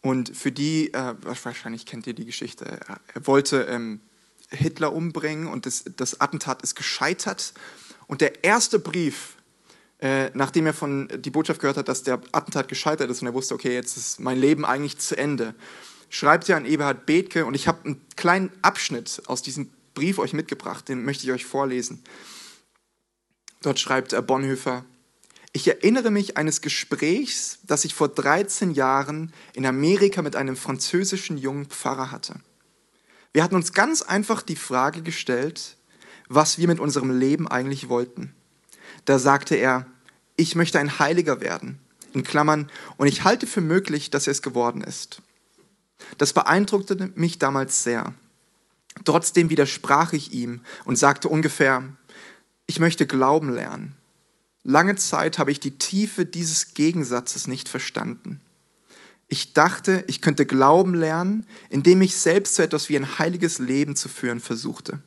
Und 0.00 0.36
für 0.36 0.52
die, 0.52 0.92
äh, 0.92 1.14
wahrscheinlich 1.22 1.86
kennt 1.86 2.06
ihr 2.06 2.14
die 2.14 2.26
Geschichte, 2.26 2.80
er 3.14 3.26
wollte 3.26 3.62
ähm, 3.62 4.00
Hitler 4.54 4.92
umbringen 4.92 5.46
und 5.46 5.66
das, 5.66 5.84
das 5.96 6.20
Attentat 6.20 6.62
ist 6.62 6.74
gescheitert. 6.74 7.54
Und 8.06 8.20
der 8.20 8.44
erste 8.44 8.78
Brief, 8.78 9.36
äh, 9.98 10.30
nachdem 10.34 10.66
er 10.66 10.74
von 10.74 11.08
die 11.16 11.30
Botschaft 11.30 11.60
gehört 11.60 11.76
hat, 11.76 11.88
dass 11.88 12.02
der 12.02 12.20
Attentat 12.32 12.68
gescheitert 12.68 13.10
ist 13.10 13.22
und 13.22 13.28
er 13.28 13.34
wusste, 13.34 13.54
okay, 13.54 13.74
jetzt 13.74 13.96
ist 13.96 14.20
mein 14.20 14.38
Leben 14.38 14.64
eigentlich 14.64 14.98
zu 14.98 15.16
Ende, 15.16 15.54
schreibt 16.10 16.48
er 16.48 16.56
an 16.56 16.66
Eberhard 16.66 17.06
Bethke 17.06 17.46
und 17.46 17.54
ich 17.54 17.68
habe 17.68 17.84
einen 17.84 18.00
kleinen 18.16 18.50
Abschnitt 18.62 19.22
aus 19.26 19.42
diesem 19.42 19.70
Brief 19.94 20.18
euch 20.18 20.32
mitgebracht, 20.32 20.88
den 20.88 21.04
möchte 21.04 21.24
ich 21.24 21.32
euch 21.32 21.44
vorlesen. 21.44 22.02
Dort 23.62 23.78
schreibt 23.78 24.12
er 24.12 24.22
Bonhoeffer, 24.22 24.84
ich 25.56 25.68
erinnere 25.68 26.10
mich 26.10 26.36
eines 26.36 26.62
Gesprächs, 26.62 27.60
das 27.62 27.84
ich 27.84 27.94
vor 27.94 28.08
13 28.08 28.72
Jahren 28.72 29.32
in 29.52 29.64
Amerika 29.64 30.20
mit 30.20 30.34
einem 30.34 30.56
französischen 30.56 31.38
jungen 31.38 31.66
Pfarrer 31.66 32.10
hatte. 32.10 32.34
Wir 33.34 33.42
hatten 33.42 33.56
uns 33.56 33.72
ganz 33.72 34.00
einfach 34.00 34.42
die 34.42 34.56
Frage 34.56 35.02
gestellt, 35.02 35.76
was 36.28 36.56
wir 36.56 36.68
mit 36.68 36.78
unserem 36.78 37.10
Leben 37.10 37.48
eigentlich 37.48 37.88
wollten. 37.88 38.32
Da 39.04 39.18
sagte 39.18 39.56
er, 39.56 39.86
ich 40.36 40.54
möchte 40.54 40.78
ein 40.78 41.00
Heiliger 41.00 41.40
werden, 41.40 41.80
in 42.12 42.22
Klammern, 42.22 42.70
und 42.96 43.08
ich 43.08 43.24
halte 43.24 43.48
für 43.48 43.60
möglich, 43.60 44.10
dass 44.10 44.28
er 44.28 44.30
es 44.30 44.40
geworden 44.40 44.82
ist. 44.82 45.20
Das 46.16 46.32
beeindruckte 46.32 47.12
mich 47.16 47.40
damals 47.40 47.82
sehr. 47.82 48.14
Trotzdem 49.04 49.50
widersprach 49.50 50.12
ich 50.12 50.32
ihm 50.32 50.60
und 50.84 50.96
sagte 50.96 51.28
ungefähr, 51.28 51.82
ich 52.66 52.78
möchte 52.78 53.04
glauben 53.04 53.52
lernen. 53.52 53.96
Lange 54.62 54.94
Zeit 54.94 55.40
habe 55.40 55.50
ich 55.50 55.58
die 55.58 55.76
Tiefe 55.76 56.24
dieses 56.24 56.74
Gegensatzes 56.74 57.48
nicht 57.48 57.68
verstanden. 57.68 58.40
Ich 59.28 59.52
dachte, 59.52 60.04
ich 60.06 60.20
könnte 60.20 60.46
Glauben 60.46 60.94
lernen, 60.94 61.46
indem 61.70 62.02
ich 62.02 62.16
selbst 62.16 62.54
so 62.54 62.62
etwas 62.62 62.88
wie 62.88 62.96
ein 62.96 63.18
heiliges 63.18 63.58
Leben 63.58 63.96
zu 63.96 64.08
führen 64.08 64.40
versuchte. 64.40 65.00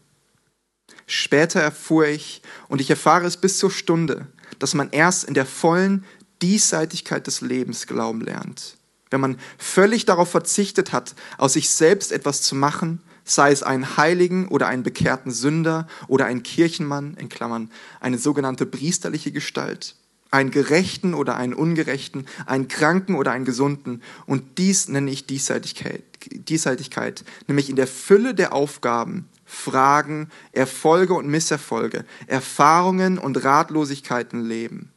Später 1.05 1.61
erfuhr 1.61 2.07
ich, 2.07 2.41
und 2.67 2.81
ich 2.81 2.89
erfahre 2.89 3.25
es 3.25 3.37
bis 3.37 3.57
zur 3.59 3.71
Stunde, 3.71 4.27
dass 4.59 4.73
man 4.73 4.89
erst 4.91 5.23
in 5.23 5.33
der 5.33 5.45
vollen 5.45 6.03
Diesseitigkeit 6.41 7.27
des 7.27 7.41
Lebens 7.41 7.87
Glauben 7.87 8.21
lernt. 8.21 8.77
Wenn 9.09 9.21
man 9.21 9.39
völlig 9.57 10.05
darauf 10.05 10.29
verzichtet 10.29 10.91
hat, 10.91 11.15
aus 11.37 11.53
sich 11.53 11.69
selbst 11.69 12.11
etwas 12.11 12.41
zu 12.41 12.55
machen, 12.55 13.01
sei 13.23 13.51
es 13.51 13.63
einen 13.63 13.97
Heiligen 13.97 14.47
oder 14.47 14.67
einen 14.67 14.83
bekehrten 14.83 15.31
Sünder 15.31 15.87
oder 16.07 16.25
einen 16.25 16.43
Kirchenmann, 16.43 17.15
in 17.15 17.29
Klammern, 17.29 17.71
eine 17.99 18.17
sogenannte 18.17 18.65
priesterliche 18.65 19.31
Gestalt, 19.31 19.95
einen 20.31 20.51
Gerechten 20.51 21.13
oder 21.13 21.35
einen 21.35 21.53
Ungerechten, 21.53 22.25
einen 22.45 22.67
Kranken 22.67 23.15
oder 23.15 23.31
einen 23.31 23.45
Gesunden. 23.45 24.01
Und 24.25 24.57
dies 24.57 24.87
nenne 24.87 25.11
ich 25.11 25.25
Diesseitigkeit, 25.25 26.03
Diesseitigkeit, 26.31 27.23
nämlich 27.47 27.69
in 27.69 27.75
der 27.75 27.87
Fülle 27.87 28.33
der 28.33 28.53
Aufgaben, 28.53 29.27
Fragen, 29.45 30.29
Erfolge 30.51 31.13
und 31.13 31.27
Misserfolge, 31.27 32.05
Erfahrungen 32.27 33.17
und 33.17 33.43
Ratlosigkeiten 33.43 34.43
leben. 34.43 34.91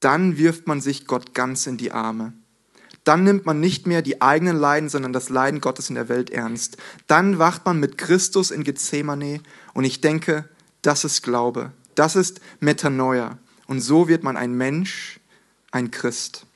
Dann 0.00 0.38
wirft 0.38 0.66
man 0.66 0.80
sich 0.80 1.06
Gott 1.06 1.34
ganz 1.34 1.66
in 1.66 1.76
die 1.76 1.92
Arme 1.92 2.32
dann 3.06 3.22
nimmt 3.22 3.46
man 3.46 3.60
nicht 3.60 3.86
mehr 3.86 4.02
die 4.02 4.20
eigenen 4.20 4.56
Leiden, 4.56 4.88
sondern 4.88 5.12
das 5.12 5.28
Leiden 5.28 5.60
Gottes 5.60 5.88
in 5.88 5.94
der 5.94 6.08
Welt 6.08 6.28
ernst. 6.30 6.76
Dann 7.06 7.38
wacht 7.38 7.64
man 7.64 7.78
mit 7.78 7.98
Christus 7.98 8.50
in 8.50 8.64
Gethsemane 8.64 9.40
und 9.74 9.84
ich 9.84 10.00
denke, 10.00 10.48
das 10.82 11.04
ist 11.04 11.22
Glaube, 11.22 11.70
das 11.94 12.16
ist 12.16 12.40
Metanoia. 12.58 13.38
Und 13.66 13.80
so 13.80 14.08
wird 14.08 14.22
man 14.22 14.36
ein 14.36 14.54
Mensch, 14.54 15.20
ein 15.70 15.90
Christ. 15.90 16.46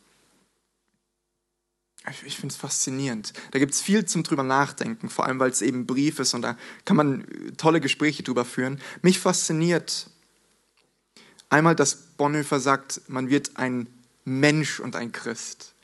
Ich 2.25 2.37
finde 2.37 2.53
es 2.53 2.57
faszinierend. 2.57 3.35
Da 3.51 3.59
gibt 3.59 3.75
es 3.75 3.81
viel 3.81 4.05
zum 4.07 4.23
drüber 4.23 4.43
nachdenken, 4.43 5.11
vor 5.11 5.27
allem 5.27 5.39
weil 5.39 5.51
es 5.51 5.61
eben 5.61 5.87
Brief 5.87 6.19
ist 6.19 6.33
und 6.33 6.43
da 6.43 6.57
kann 6.85 6.97
man 6.97 7.27
tolle 7.59 7.81
Gespräche 7.81 8.23
drüber 8.23 8.45
führen. 8.45 8.81
Mich 9.03 9.19
fasziniert 9.21 10.09
einmal, 11.51 11.77
dass 11.77 11.97
Bonhoeffer 12.17 12.59
sagt, 12.59 13.03
man 13.09 13.29
wird 13.29 13.57
ein 13.57 13.87
Mensch 14.25 14.81
und 14.81 14.97
ein 14.97 15.13
Christ. 15.13 15.75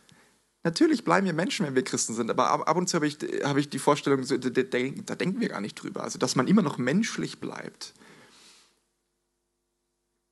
Natürlich 0.65 1.05
bleiben 1.05 1.27
wir 1.27 1.33
Menschen, 1.33 1.67
wenn 1.67 1.75
wir 1.75 1.85
Christen 1.85 2.15
sind, 2.15 2.31
aber 2.31 2.51
ab, 2.51 2.77
und 2.77 2.89
zu 2.89 2.97
habe 2.97 3.07
ich, 3.07 3.19
hab 3.45 3.57
ich 3.57 3.69
die 3.69 3.79
Vorstellung, 3.79 4.27
da 4.27 5.15
denken 5.15 5.41
wir 5.41 5.49
gar 5.51 5.61
nicht 5.61 5.75
drüber, 5.75 6.03
also 6.03 6.19
dass 6.19 6.35
man 6.35 6.49
immer 6.49 6.63
noch 6.63 6.79
menschlich 6.79 7.41
bleibt. 7.41 7.93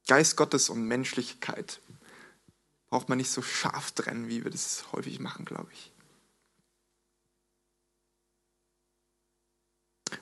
Geist 0.06 0.36
Gottes 0.36 0.68
und 0.68 0.84
Menschlichkeit 0.86 1.80
braucht 2.88 3.08
man 3.08 3.18
nicht 3.18 3.30
so 3.30 3.42
scharf 3.42 3.92
trennen, 3.92 4.28
wie 4.28 4.44
wir 4.44 4.50
das 4.50 4.84
häufig 4.92 5.18
machen, 5.18 5.44
glaube 5.44 5.70
ich. 5.72 5.92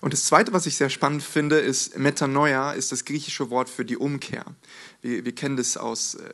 Und 0.01 0.13
das 0.13 0.25
Zweite, 0.25 0.53
was 0.53 0.67
ich 0.67 0.77
sehr 0.77 0.91
spannend 0.91 1.23
finde, 1.23 1.59
ist 1.59 1.99
Metanoia, 1.99 2.73
ist 2.73 2.93
das 2.93 3.05
griechische 3.05 3.51
Wort 3.51 3.69
für 3.69 3.85
die 3.85 3.97
Umkehr. 3.97 4.45
Wir, 5.01 5.25
wir 5.25 5.35
kennen 5.35 5.57
das 5.57 5.77
aus 5.77 6.15
äh, 6.15 6.33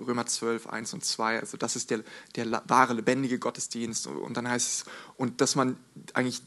Römer 0.00 0.26
12, 0.26 0.66
1 0.66 0.94
und 0.94 1.04
2. 1.04 1.40
Also 1.40 1.56
das 1.56 1.76
ist 1.76 1.90
der, 1.90 2.04
der 2.36 2.62
wahre, 2.66 2.94
lebendige 2.94 3.38
Gottesdienst. 3.38 4.06
Und 4.06 4.36
dann 4.36 4.48
heißt 4.48 4.68
es, 4.68 4.84
und 5.16 5.40
dass 5.40 5.56
man 5.56 5.76
eigentlich, 6.14 6.42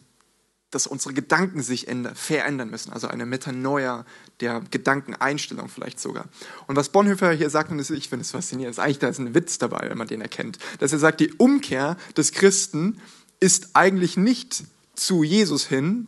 dass 0.72 0.88
unsere 0.88 1.14
Gedanken 1.14 1.62
sich 1.62 1.88
ändern, 1.88 2.16
verändern 2.16 2.70
müssen. 2.70 2.92
Also 2.92 3.08
eine 3.08 3.26
Metanoia 3.26 4.06
der 4.40 4.62
Gedankeneinstellung 4.72 5.70
vielleicht 5.70 6.00
sogar. 6.00 6.26
Und 6.68 6.78
was 6.78 6.90
Bonhoeffer 6.90 7.34
hier 7.34 7.50
sagt, 7.50 7.72
und 7.72 7.80
ich 7.80 8.10
finde 8.10 8.24
es 8.24 8.32
faszinierend, 8.32 8.76
ist 8.76 8.80
eigentlich, 8.80 9.00
da 9.00 9.10
ist 9.10 9.20
ein 9.20 9.36
Witz 9.36 9.58
dabei, 9.58 9.90
wenn 9.90 9.98
man 9.98 10.08
den 10.08 10.22
erkennt, 10.22 10.58
dass 10.80 10.94
er 10.94 11.00
sagt, 11.00 11.20
die 11.20 11.34
Umkehr 11.34 11.98
des 12.16 12.32
Christen 12.32 13.00
ist 13.40 13.70
eigentlich 13.74 14.18
nicht 14.18 14.64
zu 14.96 15.24
Jesus 15.24 15.68
hin, 15.68 16.08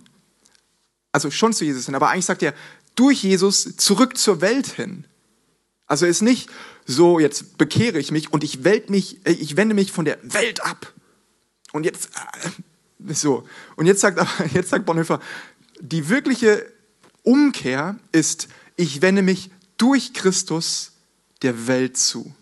also 1.11 1.29
schon 1.29 1.53
zu 1.53 1.65
Jesus 1.65 1.85
hin, 1.85 1.95
aber 1.95 2.09
eigentlich 2.09 2.25
sagt 2.25 2.43
er, 2.43 2.53
durch 2.95 3.23
Jesus 3.23 3.75
zurück 3.77 4.17
zur 4.17 4.41
Welt 4.41 4.67
hin. 4.67 5.05
Also 5.87 6.05
ist 6.05 6.21
nicht, 6.21 6.49
so 6.85 7.19
jetzt 7.19 7.57
bekehre 7.57 7.99
ich 7.99 8.11
mich 8.11 8.31
und 8.31 8.43
ich, 8.43 8.59
mich, 8.89 9.25
äh, 9.25 9.31
ich 9.31 9.57
wende 9.57 9.75
mich 9.75 9.91
von 9.91 10.05
der 10.05 10.17
Welt 10.23 10.63
ab. 10.63 10.93
Und 11.71 11.85
jetzt, 11.85 12.09
äh, 12.15 12.49
so. 13.07 13.47
Und 13.75 13.85
jetzt 13.85 14.01
sagt, 14.01 14.19
jetzt 14.53 14.69
sagt 14.69 14.85
Bonhoeffer, 14.85 15.19
die 15.79 16.09
wirkliche 16.09 16.71
Umkehr 17.23 17.99
ist, 18.11 18.47
ich 18.75 19.01
wende 19.01 19.21
mich 19.21 19.51
durch 19.77 20.13
Christus 20.13 20.93
der 21.41 21.67
Welt 21.67 21.97
zu. 21.97 22.33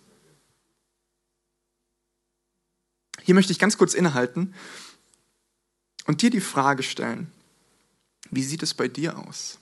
Hier 3.22 3.36
möchte 3.36 3.52
ich 3.52 3.60
ganz 3.60 3.78
kurz 3.78 3.94
innehalten 3.94 4.54
und 6.06 6.22
dir 6.22 6.30
die 6.30 6.42
Frage 6.42 6.84
stellen, 6.84 7.32
wie 8.32 8.44
sieht 8.44 8.64
es 8.64 8.74
bei 8.74 8.88
dir 8.88 9.18
aus? 9.18 9.60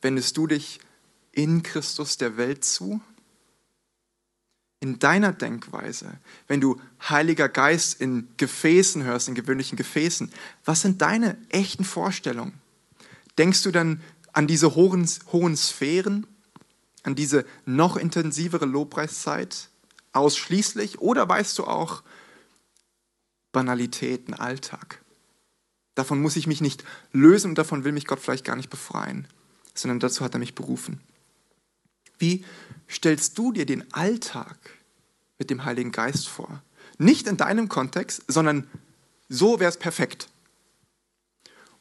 Wendest 0.00 0.36
du 0.36 0.46
dich 0.46 0.80
in 1.32 1.62
Christus 1.62 2.16
der 2.16 2.36
Welt 2.36 2.64
zu? 2.64 3.00
In 4.80 4.98
deiner 4.98 5.32
Denkweise, 5.32 6.18
wenn 6.48 6.60
du 6.60 6.80
Heiliger 7.08 7.48
Geist 7.48 8.00
in 8.00 8.28
Gefäßen 8.36 9.04
hörst, 9.04 9.28
in 9.28 9.34
gewöhnlichen 9.34 9.76
Gefäßen, 9.76 10.30
was 10.64 10.82
sind 10.82 11.00
deine 11.00 11.38
echten 11.48 11.84
Vorstellungen? 11.84 12.60
Denkst 13.38 13.62
du 13.62 13.70
dann 13.70 14.02
an 14.32 14.46
diese 14.46 14.74
hohen, 14.74 15.08
hohen 15.32 15.56
Sphären, 15.56 16.26
an 17.02 17.14
diese 17.14 17.46
noch 17.64 17.96
intensivere 17.96 18.66
Lobpreiszeit 18.66 19.70
ausschließlich 20.12 20.98
oder 20.98 21.28
weißt 21.28 21.58
du 21.58 21.64
auch 21.64 22.02
Banalitäten, 23.52 24.34
Alltag? 24.34 25.00
Davon 25.94 26.20
muss 26.20 26.36
ich 26.36 26.46
mich 26.46 26.60
nicht 26.60 26.84
lösen 27.12 27.52
und 27.52 27.58
davon 27.58 27.84
will 27.84 27.92
mich 27.92 28.06
Gott 28.06 28.20
vielleicht 28.20 28.44
gar 28.44 28.56
nicht 28.56 28.68
befreien, 28.68 29.26
sondern 29.74 30.00
dazu 30.00 30.22
hat 30.22 30.34
er 30.34 30.38
mich 30.38 30.54
berufen. 30.54 31.00
Wie 32.18 32.44
stellst 32.88 33.36
du 33.38 33.52
dir 33.52 33.66
den 33.66 33.92
Alltag 33.92 34.58
mit 35.38 35.50
dem 35.50 35.64
Heiligen 35.64 35.92
Geist 35.92 36.28
vor? 36.28 36.62
Nicht 36.98 37.26
in 37.26 37.36
deinem 37.36 37.68
Kontext, 37.68 38.22
sondern 38.28 38.68
so 39.28 39.60
wäre 39.60 39.70
es 39.70 39.78
perfekt. 39.78 40.28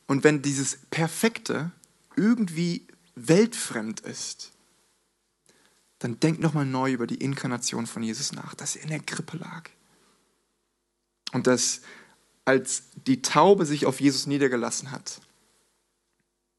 Und 0.08 0.24
wenn 0.24 0.41
dieses 0.41 0.78
Perfekte 0.89 1.71
irgendwie 2.15 2.86
weltfremd 3.15 4.02
ist, 4.02 4.52
dann 6.00 6.19
denk 6.19 6.39
nochmal 6.39 6.65
neu 6.65 6.91
über 6.91 7.08
die 7.08 7.21
Inkarnation 7.21 7.88
von 7.88 8.04
Jesus 8.04 8.34
nach, 8.34 8.54
dass 8.54 8.76
er 8.76 8.84
in 8.84 8.89
der 8.89 9.00
Krippe 9.00 9.38
lag. 9.38 9.69
Und 11.32 11.48
dass 11.48 11.82
als 12.43 12.84
die 13.08 13.21
Taube 13.21 13.65
sich 13.65 13.86
auf 13.86 14.00
Jesus 14.00 14.28
niedergelassen 14.28 14.91
hat, 14.91 15.21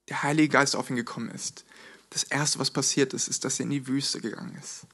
der 0.08 0.22
Heilige 0.22 0.48
Geist 0.48 0.74
auf 0.74 0.90
ihn 0.90 0.96
gekommen 0.96 1.30
ist, 1.30 1.64
das 2.16 2.22
Erste, 2.22 2.58
was 2.58 2.70
passiert 2.70 3.12
ist, 3.12 3.28
ist, 3.28 3.44
dass 3.44 3.60
er 3.60 3.64
in 3.64 3.70
die 3.70 3.86
Wüste 3.86 4.22
gegangen 4.22 4.56
ist. 4.58 4.86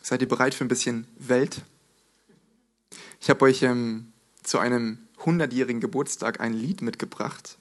Seid 0.00 0.22
ihr 0.22 0.28
bereit 0.28 0.54
für 0.54 0.64
ein 0.64 0.68
bisschen 0.68 1.08
Welt? 1.18 1.62
Ich 3.20 3.28
habe 3.28 3.44
euch 3.44 3.62
ähm, 3.62 4.12
zu 4.44 4.60
einem 4.60 4.98
100-jährigen 5.18 5.80
Geburtstag 5.80 6.38
ein 6.40 6.52
Lied 6.52 6.80
mitgebracht. 6.80 7.58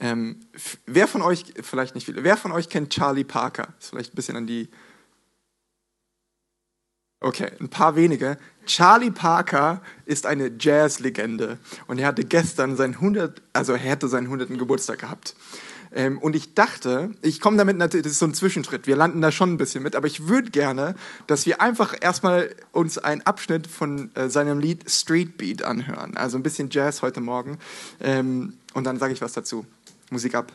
Ähm, 0.00 0.40
wer 0.84 1.08
von 1.08 1.22
euch, 1.22 1.54
vielleicht 1.62 1.94
nicht 1.94 2.04
viele, 2.04 2.22
wer 2.22 2.36
von 2.36 2.52
euch 2.52 2.68
kennt 2.68 2.90
Charlie 2.90 3.24
Parker? 3.24 3.72
Ist 3.80 3.88
vielleicht 3.88 4.12
ein 4.12 4.16
bisschen 4.16 4.36
an 4.36 4.46
die. 4.46 4.68
Okay, 7.26 7.50
ein 7.58 7.68
paar 7.68 7.96
wenige. 7.96 8.38
Charlie 8.66 9.10
Parker 9.10 9.82
ist 10.04 10.26
eine 10.26 10.52
Jazz-Legende 10.60 11.58
und 11.88 11.98
er 11.98 12.06
hatte 12.06 12.24
gestern 12.24 12.76
seinen 12.76 12.94
100, 12.94 13.42
also 13.52 13.72
er 13.72 13.78
hätte 13.78 14.06
seinen 14.06 14.26
100. 14.26 14.56
Geburtstag 14.56 15.00
gehabt. 15.00 15.34
Ähm, 15.92 16.18
und 16.18 16.36
ich 16.36 16.54
dachte, 16.54 17.10
ich 17.22 17.40
komme 17.40 17.56
damit 17.56 17.78
natürlich, 17.78 18.04
das 18.04 18.12
ist 18.12 18.20
so 18.20 18.26
ein 18.26 18.34
Zwischenschritt, 18.34 18.86
wir 18.86 18.94
landen 18.94 19.20
da 19.22 19.32
schon 19.32 19.54
ein 19.54 19.56
bisschen 19.56 19.82
mit, 19.82 19.96
aber 19.96 20.06
ich 20.06 20.28
würde 20.28 20.52
gerne, 20.52 20.94
dass 21.26 21.46
wir 21.46 21.60
einfach 21.60 21.96
erstmal 22.00 22.54
uns 22.70 22.96
einen 22.96 23.22
Abschnitt 23.22 23.66
von 23.66 24.14
äh, 24.14 24.28
seinem 24.28 24.60
Lied 24.60 24.88
Street 24.88 25.36
Beat 25.36 25.64
anhören. 25.64 26.16
Also 26.16 26.38
ein 26.38 26.44
bisschen 26.44 26.70
Jazz 26.70 27.02
heute 27.02 27.20
Morgen. 27.20 27.58
Ähm, 28.00 28.52
und 28.72 28.84
dann 28.84 29.00
sage 29.00 29.12
ich 29.12 29.20
was 29.20 29.32
dazu. 29.32 29.66
Musik 30.10 30.36
ab. 30.36 30.52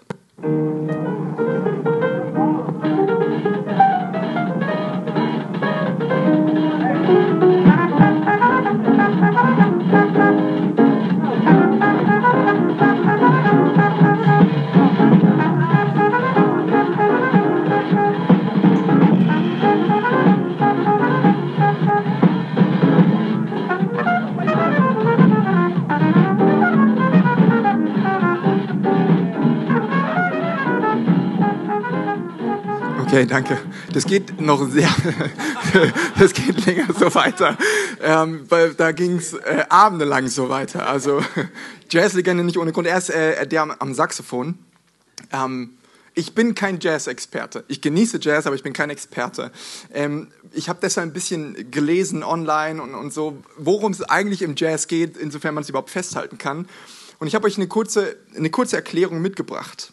Okay, 33.12 33.26
danke. 33.26 33.58
Das 33.92 34.06
geht 34.06 34.40
noch 34.40 34.66
sehr, 34.70 34.88
das 36.18 36.34
geht 36.34 36.66
länger 36.66 36.88
so 36.98 37.14
weiter, 37.14 37.58
ähm, 38.02 38.46
weil 38.48 38.74
da 38.74 38.94
ging 38.94 39.18
es 39.18 39.34
äh, 39.34 39.66
abendelang 39.68 40.30
so 40.30 40.48
weiter. 40.48 40.88
Also 40.88 41.22
Jazzlegende 41.90 42.46
nicht 42.46 42.58
ohne 42.58 42.72
Grund. 42.72 42.88
Er 42.88 42.98
ist 42.98 43.10
äh, 43.10 43.46
der 43.46 43.64
am, 43.64 43.72
am 43.72 43.94
Saxophon. 43.94 44.58
Ähm, 45.34 45.72
ich 46.14 46.36
bin 46.36 46.56
kein 46.56 46.80
Jazz-Experte. 46.80 47.66
Ich 47.68 47.82
genieße 47.82 48.20
Jazz, 48.22 48.46
aber 48.46 48.56
ich 48.56 48.64
bin 48.64 48.72
kein 48.72 48.90
Experte. 48.90 49.52
Ähm, 49.94 50.30
ich 50.54 50.70
habe 50.70 50.80
deshalb 50.82 51.10
ein 51.10 51.14
bisschen 51.14 51.70
gelesen 51.70 52.24
online 52.24 52.82
und, 52.82 52.96
und 52.96 53.12
so, 53.12 53.44
worum 53.58 53.92
es 53.92 54.02
eigentlich 54.04 54.42
im 54.42 54.54
Jazz 54.56 54.88
geht, 54.88 55.18
insofern 55.18 55.54
man 55.54 55.64
es 55.64 55.70
überhaupt 55.70 55.90
festhalten 55.90 56.38
kann. 56.38 56.66
Und 57.20 57.28
ich 57.28 57.36
habe 57.36 57.46
euch 57.46 57.58
eine 57.58 57.68
kurze, 57.68 58.16
eine 58.38 58.50
kurze 58.50 58.78
Erklärung 58.78 59.22
mitgebracht. 59.22 59.92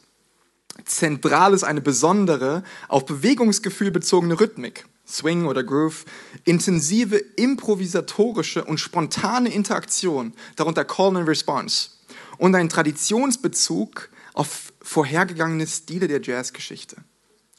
Zentral 0.85 1.55
ist 1.55 1.65
eine 1.65 1.81
besondere, 1.81 2.63
auf 2.89 3.05
Bewegungsgefühl 3.07 3.91
bezogene 3.91 4.39
Rhythmik, 4.39 4.87
Swing 5.07 5.47
oder 5.47 5.65
Groove, 5.65 6.05
intensive 6.45 7.17
improvisatorische 7.17 8.65
und 8.65 8.79
spontane 8.79 9.53
Interaktion, 9.53 10.35
darunter 10.57 10.85
Call 10.85 11.17
and 11.17 11.29
Response, 11.29 11.91
und 12.39 12.55
ein 12.55 12.69
Traditionsbezug 12.69 14.09
auf 14.35 14.73
vorhergegangene 14.83 15.67
Stile 15.67 16.07
der 16.07 16.23
Jazzgeschichte. 16.23 16.97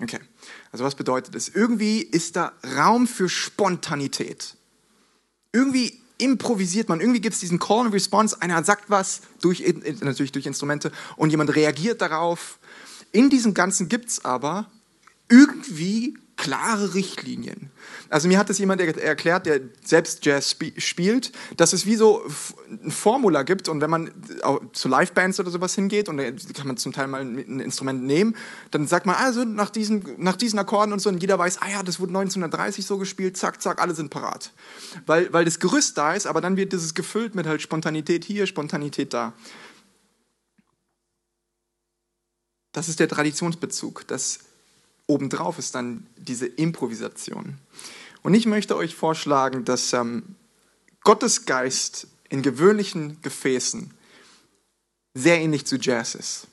Okay, 0.01 0.19
also 0.71 0.85
was 0.85 0.95
bedeutet 0.95 1.35
das? 1.35 1.49
Irgendwie 1.49 2.01
ist 2.01 2.37
da 2.37 2.53
Raum 2.77 3.05
für 3.05 3.27
Spontanität. 3.27 4.55
Irgendwie 5.51 5.99
improvisiert 6.19 6.89
man, 6.89 7.01
irgendwie 7.01 7.21
gibt 7.21 7.33
es 7.33 7.39
diesen 7.39 7.59
Call 7.59 7.85
and 7.85 7.93
Response, 7.93 8.41
einer 8.41 8.63
sagt 8.63 8.89
was, 8.89 9.21
durch, 9.41 9.63
natürlich 10.01 10.31
durch 10.31 10.45
Instrumente, 10.45 10.91
und 11.15 11.31
jemand 11.31 11.55
reagiert 11.55 12.01
darauf 12.01 12.59
in 13.11 13.29
diesem 13.29 13.53
Ganzen 13.53 13.89
gibt 13.89 14.09
es 14.09 14.25
aber 14.25 14.67
irgendwie 15.29 16.15
klare 16.39 16.93
Richtlinien. 16.93 17.69
Also 18.09 18.29
mir 18.29 18.39
hat 18.39 18.49
es 18.49 18.57
jemand 18.59 18.79
erklärt, 18.79 19.45
der 19.45 19.59
selbst 19.83 20.25
Jazz 20.25 20.55
spielt, 20.77 21.33
dass 21.57 21.73
es 21.73 21.85
wie 21.85 21.95
so 21.95 22.23
ein 22.81 22.91
Formula 22.91 23.43
gibt 23.43 23.67
und 23.67 23.81
wenn 23.81 23.89
man 23.89 24.09
zu 24.71 24.87
Livebands 24.87 25.39
oder 25.41 25.51
sowas 25.51 25.75
hingeht 25.75 26.07
und 26.07 26.17
da 26.17 26.23
kann 26.53 26.67
man 26.67 26.77
zum 26.77 26.93
Teil 26.93 27.07
mal 27.07 27.21
ein 27.21 27.59
Instrument 27.59 28.03
nehmen, 28.03 28.37
dann 28.71 28.87
sagt 28.87 29.05
man, 29.05 29.15
also 29.15 29.43
nach 29.43 29.69
diesen, 29.69 30.15
nach 30.17 30.37
diesen 30.37 30.57
Akkorden 30.59 30.93
und 30.93 30.99
so 30.99 31.09
und 31.09 31.21
jeder 31.21 31.37
weiß, 31.37 31.61
ah 31.61 31.69
ja, 31.69 31.83
das 31.83 31.99
wurde 31.99 32.11
1930 32.11 32.85
so 32.85 32.97
gespielt, 32.97 33.35
zack, 33.35 33.61
zack, 33.61 33.81
alle 33.81 33.93
sind 33.93 34.09
parat. 34.09 34.53
Weil, 35.05 35.31
weil 35.33 35.43
das 35.43 35.59
Gerüst 35.59 35.97
da 35.97 36.13
ist, 36.13 36.25
aber 36.25 36.39
dann 36.39 36.55
wird 36.55 36.71
dieses 36.71 36.93
gefüllt 36.93 37.35
mit 37.35 37.47
halt 37.47 37.61
Spontanität 37.61 38.23
hier, 38.23 38.47
Spontanität 38.47 39.13
da. 39.13 39.33
Das 42.71 42.89
ist 42.89 42.99
der 42.99 43.07
Traditionsbezug. 43.07 44.07
Das 44.07 44.39
obendrauf 45.07 45.57
ist 45.57 45.75
dann 45.75 46.05
diese 46.17 46.45
Improvisation. 46.45 47.57
Und 48.21 48.33
ich 48.33 48.45
möchte 48.45 48.75
euch 48.75 48.95
vorschlagen, 48.95 49.65
dass 49.65 49.93
ähm, 49.93 50.35
Gottes 51.01 51.45
Geist 51.45 52.07
in 52.29 52.41
gewöhnlichen 52.41 53.21
Gefäßen 53.21 53.91
sehr 55.15 55.39
ähnlich 55.39 55.65
zu 55.65 55.77
Jazz 55.77 56.15
ist. 56.15 56.47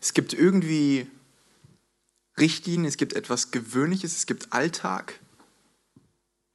Es 0.00 0.14
gibt 0.14 0.32
irgendwie 0.32 1.06
Richtlinien, 2.38 2.86
es 2.86 2.96
gibt 2.96 3.12
etwas 3.12 3.50
Gewöhnliches, 3.50 4.16
es 4.16 4.26
gibt 4.26 4.52
Alltag. 4.52 5.19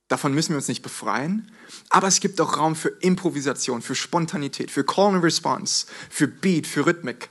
Davon 0.07 0.33
müssen 0.33 0.49
wir 0.49 0.57
uns 0.57 0.67
nicht 0.67 0.83
befreien. 0.83 1.51
Aber 1.89 2.07
es 2.07 2.19
gibt 2.19 2.39
auch 2.39 2.57
Raum 2.57 2.75
für 2.75 2.89
Improvisation, 2.89 3.81
für 3.81 3.95
Spontanität, 3.95 4.69
für 4.69 4.83
Call 4.83 5.15
and 5.15 5.23
Response, 5.23 5.87
für 6.09 6.27
Beat, 6.27 6.67
für 6.67 6.85
Rhythmik. 6.85 7.29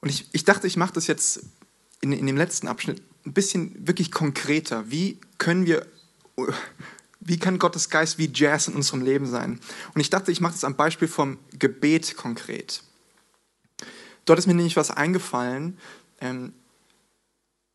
Und 0.00 0.08
ich, 0.08 0.28
ich 0.32 0.44
dachte, 0.44 0.66
ich 0.66 0.76
mache 0.76 0.94
das 0.94 1.06
jetzt 1.06 1.44
in, 2.00 2.12
in 2.12 2.26
dem 2.26 2.36
letzten 2.36 2.68
Abschnitt 2.68 3.02
ein 3.26 3.32
bisschen 3.32 3.86
wirklich 3.86 4.12
konkreter. 4.12 4.90
Wie 4.90 5.18
können 5.38 5.66
wir, 5.66 5.86
wie 7.20 7.38
kann 7.38 7.58
Gottes 7.58 7.90
Geist 7.90 8.18
wie 8.18 8.30
Jazz 8.32 8.68
in 8.68 8.74
unserem 8.74 9.02
Leben 9.02 9.26
sein? 9.26 9.60
Und 9.94 10.00
ich 10.00 10.10
dachte, 10.10 10.32
ich 10.32 10.40
mache 10.40 10.52
das 10.52 10.64
am 10.64 10.76
Beispiel 10.76 11.08
vom 11.08 11.38
Gebet 11.52 12.16
konkret. 12.16 12.82
Dort 14.24 14.38
ist 14.38 14.46
mir 14.46 14.54
nämlich 14.54 14.76
was 14.76 14.90
eingefallen, 14.90 15.78
ähm, 16.20 16.54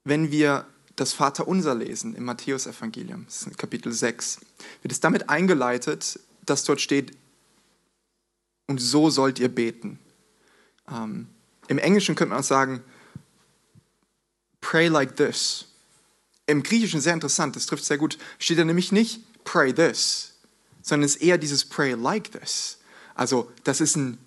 wenn 0.03 0.31
wir 0.31 0.65
das 0.99 1.13
Vaterunser 1.13 1.75
lesen 1.75 2.13
im 2.15 2.25
Matthäusevangelium, 2.25 3.27
Kapitel 3.57 3.91
6, 3.91 4.41
wird 4.81 4.91
es 4.91 4.99
damit 4.99 5.29
eingeleitet, 5.29 6.19
dass 6.45 6.63
dort 6.63 6.81
steht, 6.81 7.15
und 8.67 8.79
so 8.79 9.09
sollt 9.09 9.39
ihr 9.39 9.49
beten. 9.49 9.97
Ähm, 10.91 11.27
Im 11.67 11.77
Englischen 11.77 12.15
könnte 12.15 12.31
man 12.31 12.41
auch 12.41 12.47
sagen, 12.47 12.83
pray 14.61 14.87
like 14.87 15.15
this. 15.15 15.65
Im 16.45 16.63
Griechischen 16.63 17.01
sehr 17.01 17.13
interessant, 17.13 17.55
das 17.55 17.65
trifft 17.65 17.85
sehr 17.85 17.97
gut, 17.97 18.17
steht 18.37 18.59
da 18.59 18.65
nämlich 18.65 18.91
nicht 18.91 19.21
pray 19.43 19.73
this, 19.73 20.33
sondern 20.81 21.05
es 21.05 21.15
ist 21.15 21.21
eher 21.21 21.37
dieses 21.37 21.65
pray 21.65 21.93
like 21.93 22.31
this. 22.31 22.77
Also 23.15 23.51
das 23.63 23.81
ist 23.81 23.95
ein 23.95 24.17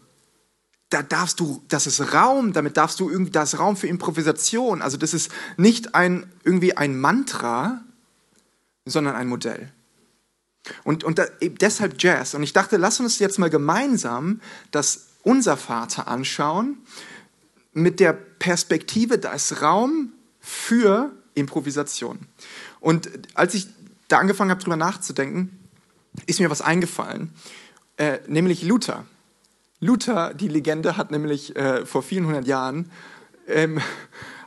da 0.93 1.03
darfst 1.03 1.41
du, 1.41 1.63
das 1.69 1.87
ist 1.87 2.13
Raum, 2.13 2.53
damit 2.53 2.77
darfst 2.77 3.01
du 3.01 3.09
irgendwie, 3.09 3.31
das 3.31 3.59
Raum 3.59 3.77
für 3.77 3.87
Improvisation. 3.87 4.83
Also 4.83 4.97
das 4.97 5.15
ist 5.15 5.31
nicht 5.57 5.95
ein, 5.95 6.31
irgendwie 6.45 6.77
ein 6.77 6.99
Mantra, 6.99 7.83
sondern 8.85 9.15
ein 9.15 9.29
Modell. 9.29 9.73
Und, 10.85 11.05
und 11.05 11.19
da, 11.19 11.27
deshalb 11.41 12.01
Jazz. 12.01 12.35
Und 12.35 12.43
ich 12.43 12.53
dachte, 12.53 12.77
lass 12.77 13.01
uns 13.01 13.19
jetzt 13.19 13.39
mal 13.39 13.51
gemeinsam 13.51 14.41
das 14.71 15.07
Unser 15.23 15.57
Vater 15.57 16.09
anschauen, 16.09 16.79
mit 17.73 18.01
der 18.01 18.13
Perspektive, 18.13 19.19
da 19.19 19.33
ist 19.33 19.63
Raum 19.63 20.13
für 20.41 21.13
Improvisation. 21.35 22.19
Und 22.81 23.09
als 23.35 23.55
ich 23.55 23.69
da 24.09 24.19
angefangen 24.19 24.51
habe, 24.51 24.63
drüber 24.63 24.77
nachzudenken, 24.77 25.59
ist 26.27 26.41
mir 26.41 26.51
was 26.51 26.61
eingefallen, 26.61 27.33
äh, 27.97 28.19
nämlich 28.27 28.63
Luther. 28.63 29.07
Luther, 29.83 30.33
die 30.33 30.47
Legende, 30.47 30.97
hat 30.97 31.11
nämlich 31.11 31.57
äh, 31.57 31.85
vor 31.85 32.05
vielen 32.05 32.27
hundert 32.27 32.47
Jahren 32.47 32.89
ähm, 33.49 33.81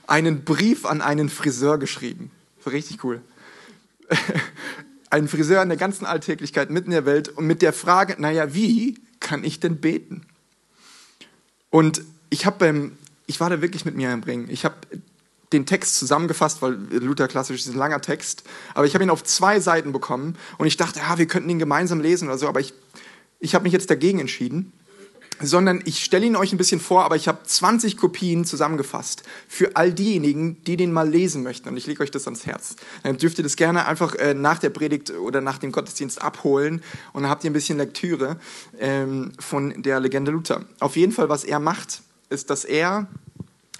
einen 0.07 0.45
Brief 0.45 0.85
an 0.85 1.01
einen 1.01 1.27
Friseur 1.27 1.77
geschrieben. 1.77 2.31
War 2.63 2.71
richtig 2.71 3.03
cool. 3.03 3.21
Ein 5.09 5.27
Friseur 5.27 5.61
in 5.61 5.67
der 5.67 5.77
ganzen 5.77 6.05
Alltäglichkeit 6.05 6.69
mitten 6.69 6.87
in 6.87 6.91
der 6.91 7.05
Welt 7.05 7.29
und 7.29 7.47
mit 7.47 7.61
der 7.61 7.73
Frage, 7.73 8.15
naja, 8.17 8.53
wie 8.53 8.97
kann 9.19 9.43
ich 9.43 9.59
denn 9.59 9.81
beten? 9.81 10.25
Und 11.69 12.01
ich 12.29 12.45
habe 12.45 12.57
beim, 12.57 12.97
ich 13.27 13.41
war 13.41 13.49
da 13.49 13.61
wirklich 13.61 13.83
mit 13.83 13.95
mir 13.95 14.13
im 14.13 14.23
Ring. 14.23 14.47
Ich 14.49 14.63
habe 14.63 14.75
den 15.51 15.65
Text 15.65 15.97
zusammengefasst, 15.97 16.61
weil 16.61 16.73
Luther 16.91 17.27
klassisch 17.27 17.59
ist 17.59 17.67
ein 17.67 17.77
langer 17.77 18.01
Text, 18.01 18.43
aber 18.73 18.85
ich 18.85 18.93
habe 18.93 19.03
ihn 19.03 19.09
auf 19.09 19.23
zwei 19.23 19.59
Seiten 19.59 19.91
bekommen 19.91 20.37
und 20.57 20.67
ich 20.67 20.77
dachte, 20.77 20.99
ja, 20.99 21.17
wir 21.17 21.27
könnten 21.27 21.49
ihn 21.49 21.59
gemeinsam 21.59 21.99
lesen 21.99 22.29
oder 22.29 22.37
so, 22.37 22.47
aber 22.47 22.61
ich, 22.61 22.73
ich 23.39 23.53
habe 23.53 23.63
mich 23.63 23.73
jetzt 23.73 23.89
dagegen 23.89 24.19
entschieden 24.19 24.71
sondern 25.41 25.81
ich 25.85 26.03
stelle 26.03 26.25
ihn 26.25 26.35
euch 26.35 26.53
ein 26.53 26.57
bisschen 26.57 26.79
vor, 26.79 27.03
aber 27.03 27.15
ich 27.15 27.27
habe 27.27 27.39
20 27.43 27.97
Kopien 27.97 28.45
zusammengefasst 28.45 29.23
für 29.47 29.75
all 29.75 29.93
diejenigen, 29.93 30.63
die 30.63 30.77
den 30.77 30.93
mal 30.93 31.09
lesen 31.09 31.43
möchten. 31.43 31.69
Und 31.69 31.77
ich 31.77 31.87
lege 31.87 32.03
euch 32.03 32.11
das 32.11 32.25
ans 32.25 32.45
Herz. 32.45 32.75
Dann 33.03 33.17
dürft 33.17 33.37
ihr 33.37 33.43
das 33.43 33.55
gerne 33.55 33.85
einfach 33.85 34.15
äh, 34.15 34.33
nach 34.33 34.59
der 34.59 34.69
Predigt 34.69 35.11
oder 35.11 35.41
nach 35.41 35.57
dem 35.57 35.71
Gottesdienst 35.71 36.21
abholen 36.21 36.81
und 37.13 37.23
dann 37.23 37.31
habt 37.31 37.43
ihr 37.43 37.49
ein 37.49 37.53
bisschen 37.53 37.77
Lektüre 37.77 38.37
ähm, 38.79 39.33
von 39.39 39.81
der 39.81 39.99
Legende 39.99 40.31
Luther. 40.31 40.65
Auf 40.79 40.95
jeden 40.95 41.11
Fall, 41.11 41.29
was 41.29 41.43
er 41.43 41.59
macht, 41.59 42.01
ist, 42.29 42.49
dass 42.49 42.65
er 42.65 43.07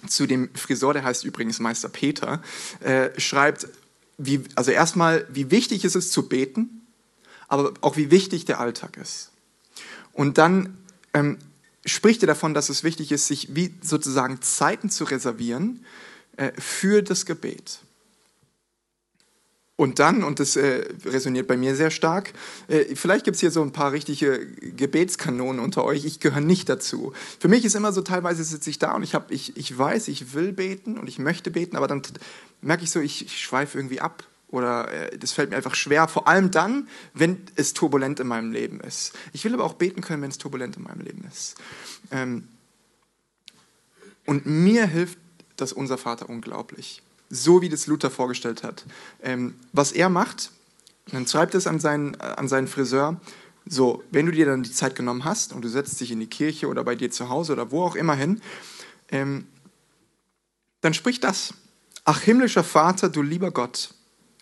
zu 0.08 0.28
dem 0.28 0.50
Friseur, 0.54 0.94
der 0.94 1.04
heißt 1.04 1.24
übrigens 1.24 1.60
Meister 1.60 1.90
Peter, 1.90 2.42
äh, 2.82 3.10
schreibt, 3.20 3.68
wie, 4.18 4.44
also 4.56 4.72
erstmal, 4.72 5.26
wie 5.30 5.52
wichtig 5.52 5.84
ist 5.84 5.96
es 5.96 6.12
zu 6.12 6.28
beten, 6.28 6.86
aber 7.48 7.74
auch 7.82 7.98
wie 7.98 8.12
wichtig 8.12 8.46
der 8.46 8.60
Alltag 8.60 8.98
ist. 8.98 9.32
Und 10.14 10.38
dann 10.38 10.78
ähm, 11.16 11.38
spricht 11.86 12.22
er 12.22 12.28
davon, 12.28 12.54
dass 12.54 12.70
es 12.70 12.84
wichtig 12.84 13.12
ist, 13.12 13.28
sich 13.28 13.56
wie 13.56 13.74
sozusagen 13.82 14.42
Zeiten 14.42 14.90
zu 14.90 15.06
reservieren 15.06 15.84
äh, 16.38 16.52
für 16.60 17.02
das 17.02 17.26
Gebet. 17.26 17.80
Und 19.78 20.00
dann, 20.00 20.24
und 20.24 20.40
das 20.40 20.56
äh, 20.56 20.86
resoniert 21.06 21.48
bei 21.48 21.58
mir 21.58 21.76
sehr 21.76 21.92
stark, 21.92 22.34
äh, 22.68 22.96
vielleicht 22.96 23.26
gibt 23.26 23.36
es 23.36 23.42
hier 23.42 23.52
so 23.52 23.62
ein 23.62 23.72
paar 23.72 23.92
richtige 23.92 24.46
Gebetskanonen 24.46 25.60
unter 25.60 25.84
euch, 25.84 26.06
ich 26.06 26.20
gehöre 26.20 26.42
nicht 26.42 26.70
dazu. 26.70 27.14
Für 27.40 27.50
mich 27.50 27.66
ist 27.66 27.76
immer 27.76 27.92
so, 27.92 28.02
teilweise 28.02 28.44
sitze 28.44 28.70
ich 28.70 28.80
da 28.80 28.94
und 28.94 29.04
ich, 29.04 29.16
hab, 29.16 29.32
ich, 29.32 29.58
ich 29.58 29.78
weiß, 29.78 30.08
ich 30.08 30.34
will 30.34 30.54
beten 30.54 30.98
und 30.98 31.10
ich 31.10 31.20
möchte 31.20 31.52
beten, 31.52 31.76
aber 31.76 31.88
dann 31.88 32.02
merke 32.62 32.84
ich 32.84 32.92
so, 32.92 33.00
ich, 33.00 33.26
ich 33.26 33.42
schweife 33.42 33.78
irgendwie 33.78 34.00
ab 34.00 34.24
oder 34.48 34.92
äh, 34.92 35.18
das 35.18 35.32
fällt 35.32 35.50
mir 35.50 35.58
einfach 35.58 35.76
schwer, 35.76 36.08
vor 36.08 36.28
allem 36.28 36.52
dann, 36.52 36.88
wenn 37.14 37.42
es 37.56 37.74
turbulent 37.74 38.20
in 38.20 38.28
meinem 38.28 38.52
Leben 38.52 38.80
ist. 38.80 39.14
Ich 39.34 39.44
will 39.44 39.54
aber 39.54 39.64
auch 39.64 39.74
beten 39.74 40.02
können, 40.02 40.22
wenn 40.22 40.32
es 40.32 40.38
turbulent 40.38 40.78
in 40.78 40.84
meinem 40.84 41.02
Leben 41.02 41.26
ist. 41.28 41.56
Ähm, 42.12 42.48
und 44.26 44.46
mir 44.46 44.88
hilft 44.88 45.18
das 45.56 45.74
Unser 45.74 45.98
Vater 45.98 46.30
unglaublich 46.30 47.02
so 47.30 47.62
wie 47.62 47.70
das 47.70 47.88
Luther 47.88 48.12
vorgestellt 48.12 48.64
hat. 48.64 48.86
Ähm, 49.22 49.56
was 49.74 49.92
er 49.92 50.10
macht, 50.10 50.52
dann 51.12 51.28
schreibt 51.28 51.56
es 51.56 51.68
an 51.68 51.80
seinen, 51.80 52.16
an 52.16 52.48
seinen 52.48 52.68
Friseur, 52.68 53.20
so, 53.68 54.04
wenn 54.12 54.28
du 54.28 54.32
dir 54.32 54.46
dann 54.46 54.64
die 54.64 54.72
Zeit 54.72 54.96
genommen 54.96 55.26
hast 55.26 55.52
und 55.52 55.64
du 55.64 55.70
setzt 55.70 56.00
dich 56.00 56.12
in 56.12 56.20
die 56.20 56.28
Kirche 56.28 56.68
oder 56.68 56.84
bei 56.84 56.96
dir 56.96 57.10
zu 57.10 57.30
Hause 57.30 57.54
oder 57.54 57.72
wo 57.72 57.84
auch 57.84 57.96
immer 57.96 58.16
hin, 58.16 58.42
ähm, 59.10 59.48
dann 60.82 60.94
sprich 60.94 61.20
das. 61.20 61.54
Ach 62.04 62.22
himmlischer 62.22 62.64
Vater, 62.64 63.10
du 63.10 63.24
lieber 63.24 63.50
Gott, 63.50 63.90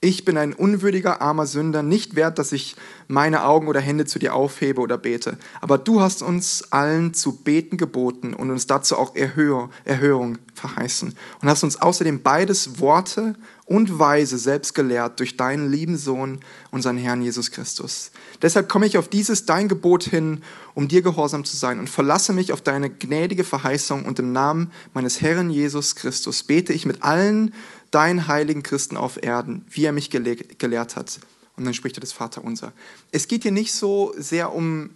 ich 0.04 0.26
bin 0.26 0.38
ein 0.38 0.52
unwürdiger, 0.52 1.22
armer 1.22 1.48
Sünder, 1.48 1.82
nicht 1.82 2.16
wert, 2.16 2.38
dass 2.38 2.52
ich 2.52 2.76
meine 3.08 3.46
Augen 3.46 3.68
oder 3.70 3.80
Hände 3.80 4.06
zu 4.06 4.20
dir 4.20 4.36
aufhebe 4.36 4.82
oder 4.82 4.98
bete. 4.98 5.38
Aber 5.62 5.78
du 5.78 6.02
hast 6.02 6.22
uns 6.22 6.72
allen 6.72 7.13
zu 7.13 7.38
beten 7.38 7.78
geboten 7.78 8.34
und 8.34 8.52
uns 8.52 8.68
dazu 8.68 8.98
auch 8.98 9.16
Erhöhung, 9.16 9.70
Erhörung 9.86 10.39
verheißen. 10.56 11.16
Und 11.42 11.50
hast 11.50 11.63
uns 11.63 11.82
außerdem 11.82 12.22
beides 12.22 12.80
Worte 12.80 13.36
und 13.66 13.98
Weise 13.98 14.38
selbst 14.38 14.76
gelehrt 14.76 15.22
durch 15.22 15.38
deinen 15.38 15.72
lieben 15.72 15.98
Sohn, 15.98 16.39
unseren 16.70 16.98
Herrn 16.98 17.22
Jesus 17.22 17.52
Christus. 17.52 18.12
Deshalb 18.42 18.68
komme 18.68 18.86
ich 18.86 18.98
auf 18.98 19.08
dieses 19.08 19.46
dein 19.46 19.70
Gebot 19.70 20.04
hin, 20.04 20.44
um 20.74 20.89
dir 20.89 21.02
gehorsam 21.02 21.46
zu 21.46 21.56
sein 21.56 21.80
und 21.80 21.89
verlasse 21.89 22.34
mich 22.34 22.52
auf 22.52 22.62
deine 22.62 22.89
gnädige 22.89 23.46
Verheißung 23.46 24.04
und 24.04 24.20
im 24.20 24.34
Namen 24.34 24.72
meines 24.94 25.22
Herrn 25.22 25.50
Jesus 25.50 25.96
Christus 25.96 26.44
bete 26.44 26.74
ich 26.74 26.86
mit 26.86 27.04
allen 27.04 27.54
deinen 27.93 28.27
heiligen 28.27 28.63
Christen 28.63 28.97
auf 28.97 29.21
Erden, 29.21 29.65
wie 29.69 29.86
er 29.86 29.91
mich 29.91 30.10
gele 30.10 30.36
gelehrt 30.36 30.95
hat. 30.95 31.19
Und 31.56 31.65
dann 31.65 31.73
spricht 31.73 31.97
er 31.97 32.01
das 32.01 32.12
Vaterunser. 32.12 32.73
Es 33.12 33.27
geht 33.27 33.43
hier 33.43 33.51
nicht 33.51 33.73
so 33.73 34.13
sehr 34.17 34.53
um, 34.53 34.89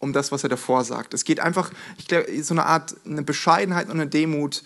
um 0.00 0.12
das, 0.12 0.32
was 0.32 0.42
er 0.42 0.48
davor 0.48 0.84
sagt. 0.84 1.14
Es 1.14 1.24
geht 1.24 1.38
einfach, 1.38 1.70
ich 1.96 2.08
glaube, 2.08 2.42
so 2.42 2.54
eine 2.54 2.66
Art 2.66 2.96
eine 3.04 3.22
Bescheidenheit 3.22 3.86
und 3.86 3.92
eine 3.92 4.08
Demut, 4.08 4.64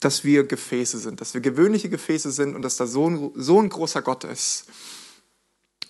dass 0.00 0.24
wir 0.24 0.44
Gefäße 0.44 0.98
sind, 0.98 1.20
dass 1.20 1.34
wir 1.34 1.40
gewöhnliche 1.40 1.88
Gefäße 1.88 2.32
sind 2.32 2.56
und 2.56 2.62
dass 2.62 2.76
da 2.76 2.86
so 2.86 3.08
ein, 3.08 3.30
so 3.36 3.60
ein 3.60 3.68
großer 3.68 4.02
Gott 4.02 4.24
ist. 4.24 4.64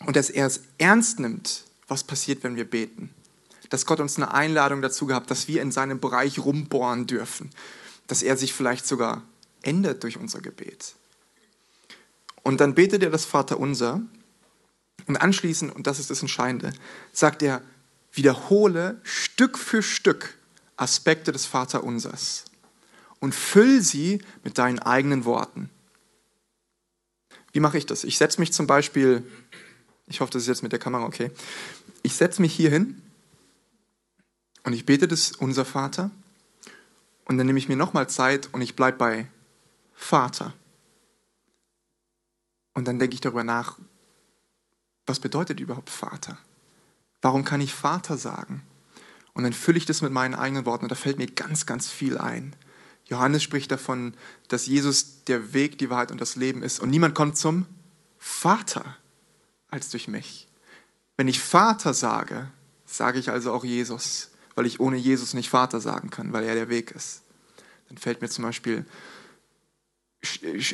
Und 0.01 0.17
dass 0.17 0.31
er 0.31 0.47
es 0.47 0.63
ernst 0.79 1.21
nimmt, 1.21 1.65
was 1.89 2.05
passiert, 2.05 2.43
wenn 2.43 2.57
wir 2.57 2.69
beten. 2.69 3.11
Dass 3.71 3.87
Gott 3.87 4.01
uns 4.01 4.17
eine 4.17 4.35
Einladung 4.35 4.83
dazu 4.83 5.07
gehabt, 5.07 5.31
dass 5.31 5.49
wir 5.49 5.63
in 5.63 5.73
seinem 5.73 6.01
Bereich 6.01 6.39
rumbohren 6.39 7.07
dürfen. 7.07 7.51
Dass 8.09 8.23
er 8.23 8.37
sich 8.37 8.53
vielleicht 8.53 8.87
sogar 8.87 9.23
ändert 9.63 10.03
durch 10.03 10.17
unser 10.17 10.41
Gebet. 10.41 10.95
Und 12.43 12.61
dann 12.61 12.75
betet 12.75 13.03
er 13.03 13.11
das 13.11 13.25
Vaterunser 13.25 14.01
und 15.07 15.17
anschließend, 15.17 15.75
und 15.75 15.87
das 15.87 15.99
ist 15.99 16.11
das 16.11 16.23
Entscheidende, 16.23 16.73
sagt 17.13 17.43
er, 17.43 17.63
wiederhole 18.13 19.01
Stück 19.03 19.59
für 19.59 19.83
Stück 19.83 20.37
Aspekte 20.77 21.33
des 21.33 21.47
Vaterunsers 21.47 22.45
und 23.21 23.35
füll 23.35 23.83
sie 23.83 24.23
mit 24.43 24.59
deinen 24.59 24.79
eigenen 24.79 25.25
Worten. 25.25 25.69
Wie 27.53 27.61
mache 27.61 27.77
ich 27.79 27.87
das? 27.87 28.05
Ich 28.05 28.17
setze 28.17 28.41
mich 28.41 28.53
zum 28.53 28.67
Beispiel, 28.67 29.23
ich 30.07 30.21
hoffe, 30.21 30.33
das 30.33 30.43
ist 30.43 30.49
jetzt 30.49 30.63
mit 30.63 30.73
der 30.73 30.79
Kamera 30.79 31.05
okay, 31.05 31.31
ich 32.03 32.15
setze 32.15 32.41
mich 32.41 32.55
hier 32.55 32.71
hin 32.71 33.03
und 34.65 34.73
ich 34.73 34.87
bete 34.87 35.07
das 35.07 35.33
Unser 35.33 35.65
Vater 35.65 36.11
und 37.27 37.37
dann 37.37 37.47
nehme 37.47 37.59
ich 37.59 37.69
mir 37.69 37.77
nochmal 37.77 38.09
Zeit 38.09 38.49
und 38.53 38.63
ich 38.63 38.75
bleibe 38.75 38.97
bei 38.97 39.27
Vater. 40.01 40.55
Und 42.75 42.89
dann 42.89 42.99
denke 42.99 43.15
ich 43.15 43.21
darüber 43.21 43.45
nach, 43.45 43.79
was 45.07 45.21
bedeutet 45.21 45.61
überhaupt 45.61 45.91
Vater? 45.91 46.39
Warum 47.21 47.45
kann 47.45 47.61
ich 47.61 47.75
Vater 47.75 48.17
sagen? 48.17 48.63
Und 49.35 49.45
dann 49.45 49.53
fülle 49.53 49.79
ich 49.79 49.85
das 49.85 50.03
mit 50.03 50.11
meinen 50.11 50.35
eigenen 50.35 50.65
Worten 50.65 50.87
und 50.87 50.89
da 50.91 50.97
fällt 50.97 51.19
mir 51.19 51.27
ganz, 51.27 51.67
ganz 51.67 51.89
viel 51.91 52.19
ein. 52.19 52.57
Johannes 53.05 53.43
spricht 53.43 53.71
davon, 53.71 54.15
dass 54.49 54.67
Jesus 54.67 55.23
der 55.25 55.53
Weg, 55.53 55.79
die 55.79 55.91
Wahrheit 55.91 56.11
und 56.11 56.21
das 56.21 56.35
Leben 56.35 56.63
ist 56.63 56.81
und 56.81 56.91
niemand 56.91 57.15
kommt 57.15 57.37
zum 57.37 57.67
Vater 58.19 58.97
als 59.69 59.91
durch 59.91 60.09
mich. 60.09 60.49
Wenn 61.17 61.29
ich 61.29 61.41
Vater 61.41 61.93
sage, 61.93 62.51
sage 62.87 63.19
ich 63.19 63.31
also 63.31 63.53
auch 63.53 63.65
Jesus, 63.65 64.31
weil 64.55 64.67
ich 64.67 64.81
ohne 64.81 64.97
Jesus 64.97 65.35
nicht 65.35 65.51
Vater 65.51 65.81
sagen 65.81 66.11
kann, 66.11 66.33
weil 66.33 66.45
er 66.45 66.55
der 66.55 66.69
Weg 66.69 66.91
ist. 66.91 67.23
Dann 67.89 67.99
fällt 67.99 68.23
mir 68.23 68.29
zum 68.29 68.45
Beispiel 68.45 68.87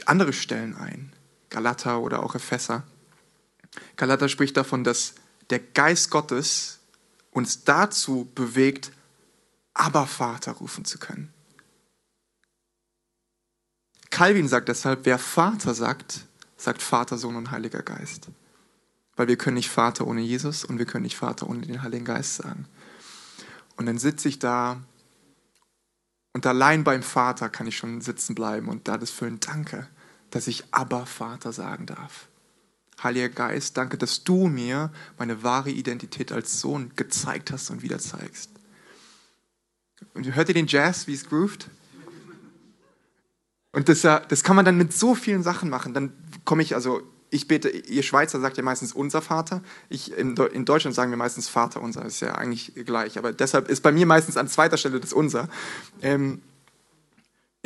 andere 0.07 0.33
Stellen 0.33 0.77
ein. 0.77 1.13
Galater 1.51 2.01
oder 2.01 2.23
auch 2.23 2.35
Epheser. 2.35 2.83
Galater 3.97 4.29
spricht 4.29 4.57
davon, 4.57 4.85
dass 4.85 5.15
der 5.51 5.61
Geist 5.61 6.11
Gottes 6.11 6.81
uns 7.31 7.65
dazu 7.65 8.31
bewegt, 8.35 8.93
aber 9.75 10.07
Vater 10.07 10.53
rufen 10.53 10.85
zu 10.85 10.99
können. 10.99 11.33
Calvin 14.11 14.49
sagt 14.49 14.69
deshalb, 14.69 15.05
wer 15.05 15.19
Vater 15.19 15.75
sagt, 15.75 16.27
sagt 16.57 16.81
Vater, 16.81 17.19
Sohn 17.19 17.37
und 17.37 17.51
Heiliger 17.51 17.83
Geist. 17.83 18.29
Weil 19.15 19.29
wir 19.29 19.37
können 19.37 19.57
nicht 19.57 19.71
Vater 19.71 20.07
ohne 20.07 20.23
Jesus 20.23 20.65
und 20.65 20.79
wir 20.79 20.87
können 20.87 21.05
nicht 21.05 21.17
Vater 21.17 21.49
ohne 21.49 21.67
den 21.67 21.83
Heiligen 21.83 22.05
Geist 22.05 22.37
sagen. 22.37 22.67
Und 23.77 23.87
dann 23.87 23.99
sitze 23.99 24.29
ich 24.29 24.39
da 24.39 24.81
und 26.37 26.45
allein 26.45 26.85
beim 26.85 27.03
Vater 27.03 27.49
kann 27.49 27.67
ich 27.67 27.79
schon 27.79 28.03
sitzen 28.03 28.35
bleiben 28.35 28.69
und 28.69 28.89
da 28.89 28.99
das 28.99 29.09
füllen. 29.09 29.41
Danke, 29.41 29.89
dass 30.29 30.49
ich 30.49 30.65
aber 30.71 31.07
Vater 31.07 31.51
sagen 31.51 31.87
darf. 31.87 32.29
Heiliger 33.03 33.31
Geist, 33.31 33.79
danke, 33.79 33.97
dass 33.97 34.23
du 34.23 34.47
mir 34.47 34.93
meine 35.17 35.43
wahre 35.43 35.71
Identität 35.71 36.33
als 36.33 36.61
Sohn 36.61 36.93
gezeigt 36.95 37.53
hast 37.53 37.71
und 37.71 37.81
wieder 37.81 37.99
zeigst. 37.99 38.51
Und 40.13 40.27
hört 40.35 40.49
ihr 40.49 40.55
den 40.55 40.67
Jazz, 40.67 41.07
wie 41.07 41.15
es 41.15 41.27
groovt? 41.27 41.71
Und 43.73 43.89
das, 43.89 44.03
das 44.03 44.45
kann 44.45 44.57
man 44.57 44.67
dann 44.67 44.77
mit 44.77 44.93
so 44.93 45.15
vielen 45.15 45.43
Sachen 45.43 45.71
machen. 45.71 45.95
Dann 45.95 46.13
komme 46.45 46.63
ich, 46.63 46.75
also 46.75 47.01
ich 47.31 47.49
bete, 47.49 47.69
ihr 47.69 48.03
Schweizer 48.03 48.41
sagt 48.41 48.57
ja 48.57 48.63
meistens 48.63 48.93
unser 48.93 49.21
Vater. 49.21 49.63
Ich, 49.89 50.17
in, 50.17 50.37
in, 50.37 50.65
Deutschland 50.65 50.95
sagen 50.95 51.11
wir 51.11 51.17
meistens 51.17 51.49
Vater 51.49 51.81
unser, 51.81 52.05
ist 52.05 52.21
ja 52.21 52.35
eigentlich 52.35 52.73
gleich. 52.85 53.19
Aber 53.19 53.33
deshalb 53.33 53.69
ist 53.69 53.83
bei 53.83 53.93
mir 53.93 54.07
meistens 54.07 54.37
an 54.37 54.49
zweiter 54.49 54.77
Stelle 54.77 55.01
das 55.01 55.13
unser. 55.13 55.49
Ähm, 56.03 56.41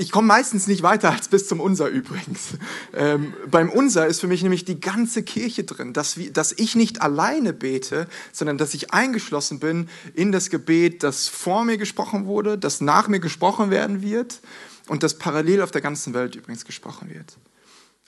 ich 0.01 0.13
komme 0.13 0.29
meistens 0.29 0.67
nicht 0.67 0.83
weiter 0.83 1.13
als 1.13 1.29
bis 1.29 1.47
zum 1.47 1.61
Unser 1.61 1.89
übrigens. 1.89 2.55
Ähm, 2.95 3.35
beim 3.51 3.69
Unser 3.69 4.07
ist 4.07 4.21
für 4.21 4.29
mich 4.29 4.43
nämlich 4.43 4.65
die 4.65 4.81
ganze 4.81 5.23
Kirche 5.23 5.65
drin, 5.65 5.93
dass, 5.93 6.17
wir, 6.17 6.33
dass 6.33 6.53
ich 6.53 6.75
nicht 6.75 7.03
alleine 7.03 7.53
bete, 7.53 8.09
sondern 8.33 8.57
dass 8.57 8.73
ich 8.73 8.95
eingeschlossen 8.95 9.61
bin 9.61 9.91
in 10.15 10.33
das 10.33 10.49
Gebet, 10.49 11.03
das 11.03 11.29
vor 11.29 11.67
mir 11.67 11.77
gesprochen 11.77 12.25
wurde, 12.25 12.57
das 12.57 12.81
nach 12.81 13.09
mir 13.09 13.21
gesprochen 13.21 13.71
werden 13.71 14.01
wird 14.01 14.41
und 14.89 15.03
das 15.03 15.19
parallel 15.19 15.61
auf 15.61 15.71
der 15.71 15.83
ganzen 15.83 16.15
Welt 16.15 16.35
übrigens 16.35 16.65
gesprochen 16.65 17.11
wird. 17.11 17.37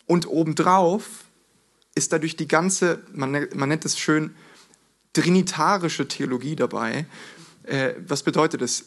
Und 0.07 0.27
obendrauf 0.27 1.05
ist 1.95 2.13
dadurch 2.13 2.37
die 2.37 2.49
ganze, 2.49 3.03
man, 3.13 3.49
man 3.55 3.69
nennt 3.69 3.85
es 3.85 3.99
schön, 3.99 4.35
trinitarische 5.13 6.09
Theologie 6.09 6.57
dabei. 6.57 7.07
Äh, 7.65 7.95
was 8.07 8.23
bedeutet 8.23 8.63
das? 8.63 8.85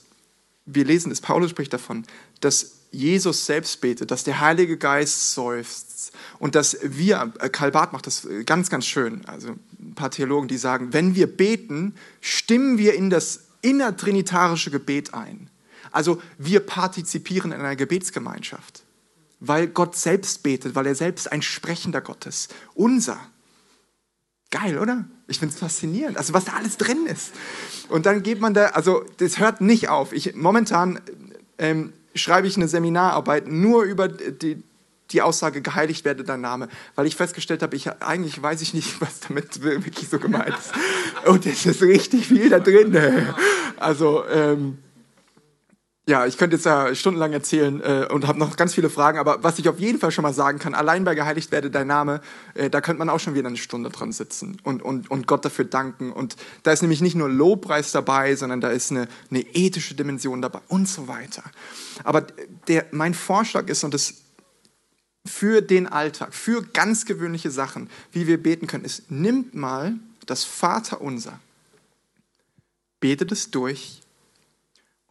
Wir 0.66 0.84
lesen 0.84 1.12
es, 1.12 1.22
Paulus 1.22 1.52
spricht 1.52 1.74
davon, 1.74 2.06
dass 2.42 2.72
Jesus 2.92 3.46
selbst 3.46 3.82
betet, 3.82 4.10
dass 4.10 4.24
der 4.24 4.40
Heilige 4.40 4.78
Geist 4.78 5.34
seufzt 5.34 6.12
und 6.40 6.56
dass 6.56 6.78
wir, 6.82 7.34
äh, 7.40 7.50
Karl 7.50 7.72
Barth 7.72 7.94
macht 7.94 8.08
das 8.08 8.28
ganz, 8.46 8.70
ganz 8.70 8.86
schön, 8.88 9.24
also 9.26 9.50
ein 9.80 9.94
paar 9.94 10.10
Theologen, 10.10 10.48
die 10.48 10.58
sagen, 10.58 10.94
wenn 10.94 11.14
wir 11.14 11.28
beten, 11.28 11.94
stimmen 12.22 12.78
wir 12.78 12.96
in 12.96 13.10
das 13.10 13.42
innertrinitarische 13.62 14.72
Gebet 14.72 15.14
ein. 15.14 15.50
Also 15.92 16.22
wir 16.38 16.60
partizipieren 16.62 17.52
in 17.52 17.60
einer 17.60 17.76
Gebetsgemeinschaft 17.76 18.85
weil 19.40 19.68
Gott 19.68 19.96
selbst 19.96 20.44
betet, 20.44 20.76
weil 20.76 20.88
er 20.88 20.96
selbst 20.96 21.32
ein 21.32 21.42
sprechender 21.42 22.02
Gott 22.02 22.26
ist. 22.26 22.54
Unser. 22.74 23.20
Geil, 24.52 24.78
oder? 24.78 25.06
Ich 25.28 25.40
finde 25.40 25.54
es 25.54 25.60
faszinierend, 25.60 26.18
also 26.18 26.34
was 26.34 26.46
da 26.46 26.54
alles 26.54 26.78
drin 26.78 27.08
ist. 27.08 27.34
Und 27.90 28.06
dann 28.06 28.24
geht 28.24 28.40
man 28.40 28.54
da, 28.54 28.68
also 28.68 29.04
das 29.18 29.40
hört 29.40 29.60
nicht 29.60 29.90
auf. 29.90 30.14
Ich, 30.14 30.36
momentan 30.36 31.02
ähm, 31.58 31.94
schreibe 32.14 32.48
ich 32.48 32.56
eine 32.56 32.68
Seminararbeit 32.68 33.48
nur 33.48 33.84
über 33.84 34.08
die, 34.08 34.64
die 35.12 35.22
Aussage, 35.22 35.62
geheiligt 35.62 36.06
werde 36.06 36.24
dein 36.24 36.42
Name, 36.42 36.70
weil 36.96 37.06
ich 37.06 37.16
festgestellt 37.16 37.64
habe, 37.64 37.76
ich, 37.76 37.90
eigentlich 38.02 38.42
weiß 38.42 38.62
ich 38.62 38.74
nicht, 38.74 39.02
was 39.02 39.20
damit 39.22 39.62
wirklich 39.62 40.08
so 40.10 40.20
gemeint 40.20 40.56
ist. 40.58 40.72
Und 41.28 41.46
es 41.46 41.66
ist 41.66 41.82
richtig 41.82 42.28
viel 42.28 42.50
da 42.50 42.60
drin. 42.60 42.98
Also, 43.78 44.26
ähm, 44.28 44.78
ja, 46.08 46.28
ich 46.28 46.38
könnte 46.38 46.56
jetzt 46.56 46.66
ja 46.66 46.94
stundenlang 46.94 47.34
erzählen 47.34 47.82
äh, 47.82 48.08
und 48.12 48.28
habe 48.28 48.38
noch 48.38 48.56
ganz 48.58 48.76
viele 48.76 48.92
Fragen, 48.92 49.18
aber 49.18 49.44
was 49.44 49.58
ich 49.58 49.68
auf 49.68 49.80
jeden 49.80 49.98
Fall 49.98 50.12
schon 50.12 50.22
mal 50.22 50.34
sagen 50.34 50.60
kann, 50.60 50.76
allein 50.76 51.04
bei 51.04 51.16
Geheiligt 51.16 51.52
werde 51.52 51.72
dein 51.72 51.88
Name, 51.88 52.22
äh, 52.54 52.70
da 52.70 52.80
könnte 52.80 53.00
man 53.00 53.10
auch 53.10 53.20
schon 53.20 53.34
wieder 53.34 53.48
eine 53.48 53.58
Stunde 53.58 53.90
dran 53.90 54.12
sitzen 54.12 54.58
und, 54.64 54.84
und, 54.84 55.10
und 55.10 55.26
Gott 55.26 55.44
dafür 55.44 55.66
danken. 55.66 56.12
Und 56.12 56.36
da 56.62 56.72
ist 56.72 56.84
nämlich 56.84 57.02
nicht 57.02 57.16
nur 57.16 57.28
Lobpreis 57.28 57.92
dabei, 57.92 58.36
sondern 58.36 58.62
da 58.62 58.70
ist 58.70 58.92
eine, 58.92 59.08
eine 59.32 59.42
ethische 59.42 59.96
Dimension 59.96 60.44
dabei 60.44 60.60
und 60.68 60.88
so 60.88 61.08
weiter. 61.08 61.44
Aber 62.04 62.22
der, 62.68 62.86
mein 62.92 63.16
Vorschlag 63.16 63.68
ist, 63.68 63.84
und 63.84 63.96
das 63.96 64.14
für 65.26 65.62
den 65.62 65.88
Alltag, 65.88 66.36
für 66.36 66.62
ganz 66.62 67.06
gewöhnliche 67.06 67.50
Sachen, 67.50 67.90
wie 68.12 68.28
wir 68.28 68.42
beten 68.42 68.68
können, 68.68 68.86
ist, 68.86 69.10
nimmt 69.10 69.56
mal 69.56 69.96
das 70.28 70.44
Vaterunser, 70.44 71.40
betet 73.00 73.32
es 73.32 73.50
durch 73.50 74.04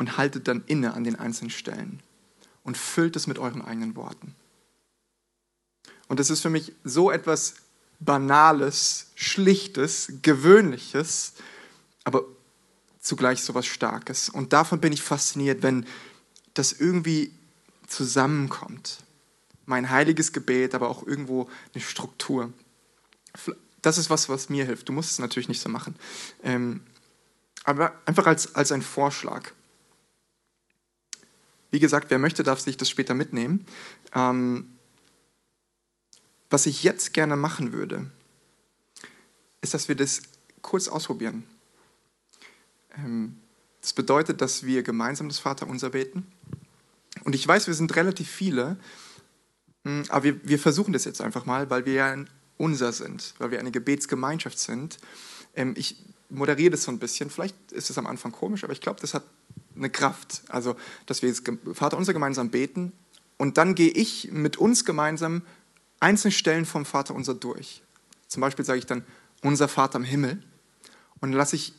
und 0.04 0.18
haltet 0.18 0.48
dann 0.48 0.62
inne 0.66 0.92
an 0.92 1.02
den 1.02 1.16
einzelnen 1.16 1.48
Stellen 1.48 2.02
und 2.62 2.76
füllt 2.76 3.16
es 3.16 3.26
mit 3.26 3.38
euren 3.38 3.62
eigenen 3.62 3.96
Worten. 3.96 4.34
Und 6.08 6.20
es 6.20 6.28
ist 6.28 6.42
für 6.42 6.50
mich 6.50 6.74
so 6.84 7.10
etwas 7.10 7.54
Banales, 8.00 9.06
Schlichtes, 9.14 10.12
Gewöhnliches, 10.20 11.32
aber 12.04 12.24
zugleich 13.00 13.42
so 13.42 13.52
etwas 13.54 13.64
Starkes. 13.64 14.28
Und 14.28 14.52
davon 14.52 14.78
bin 14.78 14.92
ich 14.92 15.02
fasziniert, 15.02 15.62
wenn 15.62 15.86
das 16.52 16.74
irgendwie 16.74 17.32
zusammenkommt. 17.86 18.98
Mein 19.64 19.88
heiliges 19.88 20.34
Gebet, 20.34 20.74
aber 20.74 20.90
auch 20.90 21.06
irgendwo 21.06 21.48
eine 21.72 21.82
Struktur. 21.82 22.52
Das 23.80 23.96
ist 23.96 24.10
was, 24.10 24.28
was 24.28 24.50
mir 24.50 24.66
hilft. 24.66 24.86
Du 24.86 24.92
musst 24.92 25.12
es 25.12 25.18
natürlich 25.18 25.48
nicht 25.48 25.62
so 25.62 25.70
machen. 25.70 25.96
Ähm, 26.42 26.82
aber 27.64 27.94
einfach 28.04 28.26
als, 28.26 28.54
als 28.54 28.70
ein 28.70 28.82
Vorschlag. 28.82 29.52
Wie 31.74 31.80
gesagt, 31.80 32.08
wer 32.10 32.20
möchte, 32.20 32.44
darf 32.44 32.60
sich 32.60 32.76
das 32.76 32.88
später 32.88 33.14
mitnehmen. 33.14 33.66
Ähm, 34.14 34.68
was 36.48 36.66
ich 36.66 36.84
jetzt 36.84 37.12
gerne 37.12 37.34
machen 37.34 37.72
würde, 37.72 38.08
ist, 39.60 39.74
dass 39.74 39.88
wir 39.88 39.96
das 39.96 40.22
kurz 40.62 40.86
ausprobieren. 40.86 41.42
Ähm, 42.96 43.38
das 43.80 43.92
bedeutet, 43.92 44.40
dass 44.40 44.64
wir 44.64 44.84
gemeinsam 44.84 45.26
das 45.26 45.40
Vaterunser 45.40 45.90
beten. 45.90 46.28
Und 47.24 47.34
ich 47.34 47.48
weiß, 47.48 47.66
wir 47.66 47.74
sind 47.74 47.96
relativ 47.96 48.30
viele, 48.30 48.76
hm, 49.82 50.04
aber 50.10 50.22
wir, 50.22 50.48
wir 50.48 50.60
versuchen 50.60 50.92
das 50.92 51.04
jetzt 51.04 51.20
einfach 51.20 51.44
mal, 51.44 51.70
weil 51.70 51.86
wir 51.86 51.94
ja 51.94 52.12
ein 52.12 52.30
Unser 52.56 52.92
sind, 52.92 53.34
weil 53.38 53.50
wir 53.50 53.58
eine 53.58 53.72
Gebetsgemeinschaft 53.72 54.60
sind. 54.60 54.98
Ähm, 55.56 55.74
ich 55.76 55.96
moderiere 56.30 56.70
das 56.70 56.84
so 56.84 56.92
ein 56.92 57.00
bisschen. 57.00 57.30
Vielleicht 57.30 57.72
ist 57.72 57.90
es 57.90 57.98
am 57.98 58.06
Anfang 58.06 58.30
komisch, 58.30 58.62
aber 58.62 58.72
ich 58.72 58.80
glaube, 58.80 59.00
das 59.00 59.12
hat 59.12 59.24
eine 59.76 59.90
Kraft. 59.90 60.42
Also, 60.48 60.76
dass 61.06 61.22
wir 61.22 61.28
jetzt 61.28 61.42
Vater 61.72 61.96
unser 61.96 62.12
gemeinsam 62.12 62.50
beten 62.50 62.92
und 63.36 63.58
dann 63.58 63.74
gehe 63.74 63.90
ich 63.90 64.30
mit 64.32 64.56
uns 64.56 64.84
gemeinsam 64.84 65.42
einzelne 66.00 66.32
Stellen 66.32 66.64
vom 66.64 66.84
Vater 66.84 67.14
unser 67.14 67.34
durch. 67.34 67.82
Zum 68.28 68.40
Beispiel 68.40 68.64
sage 68.64 68.78
ich 68.78 68.86
dann, 68.86 69.04
unser 69.42 69.68
Vater 69.68 69.98
im 69.98 70.04
Himmel 70.04 70.42
und 71.20 71.32
lasse 71.32 71.56
ich 71.56 71.74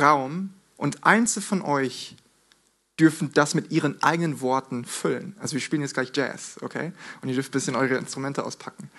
Raum 0.00 0.54
und 0.76 1.04
einzelne 1.04 1.44
von 1.44 1.62
euch 1.62 2.16
dürfen 2.98 3.32
das 3.32 3.54
mit 3.54 3.72
ihren 3.72 4.02
eigenen 4.02 4.40
Worten 4.40 4.84
füllen. 4.84 5.34
Also 5.40 5.54
wir 5.54 5.60
spielen 5.60 5.82
jetzt 5.82 5.94
gleich 5.94 6.12
Jazz, 6.14 6.58
okay? 6.62 6.92
Und 7.20 7.28
ihr 7.28 7.34
dürft 7.34 7.50
ein 7.50 7.52
bisschen 7.52 7.76
eure 7.76 7.96
Instrumente 7.96 8.44
auspacken. 8.44 8.90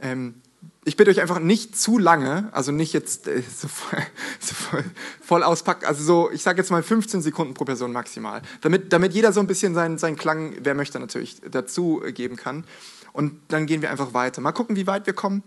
Ähm, 0.00 0.40
ich 0.84 0.96
bitte 0.96 1.10
euch 1.10 1.20
einfach 1.20 1.40
nicht 1.40 1.78
zu 1.78 1.98
lange, 1.98 2.48
also 2.52 2.72
nicht 2.72 2.92
jetzt 2.92 3.28
äh, 3.28 3.42
so, 3.42 3.68
voll, 3.68 3.98
so 4.40 4.54
voll, 4.54 4.84
voll 5.20 5.42
auspacken, 5.42 5.86
also 5.86 6.02
so, 6.02 6.30
ich 6.30 6.42
sage 6.42 6.58
jetzt 6.58 6.70
mal 6.70 6.82
15 6.82 7.22
Sekunden 7.22 7.54
pro 7.54 7.64
Person 7.64 7.92
maximal, 7.92 8.42
damit, 8.60 8.92
damit 8.92 9.12
jeder 9.12 9.32
so 9.32 9.40
ein 9.40 9.46
bisschen 9.46 9.74
seinen, 9.74 9.98
seinen 9.98 10.16
Klang, 10.16 10.54
wer 10.60 10.74
möchte 10.74 10.98
natürlich, 10.98 11.40
dazu 11.50 12.02
geben 12.14 12.36
kann. 12.36 12.64
Und 13.12 13.40
dann 13.48 13.66
gehen 13.66 13.82
wir 13.82 13.90
einfach 13.90 14.14
weiter. 14.14 14.40
Mal 14.40 14.52
gucken, 14.52 14.76
wie 14.76 14.86
weit 14.86 15.06
wir 15.06 15.14
kommen. 15.14 15.42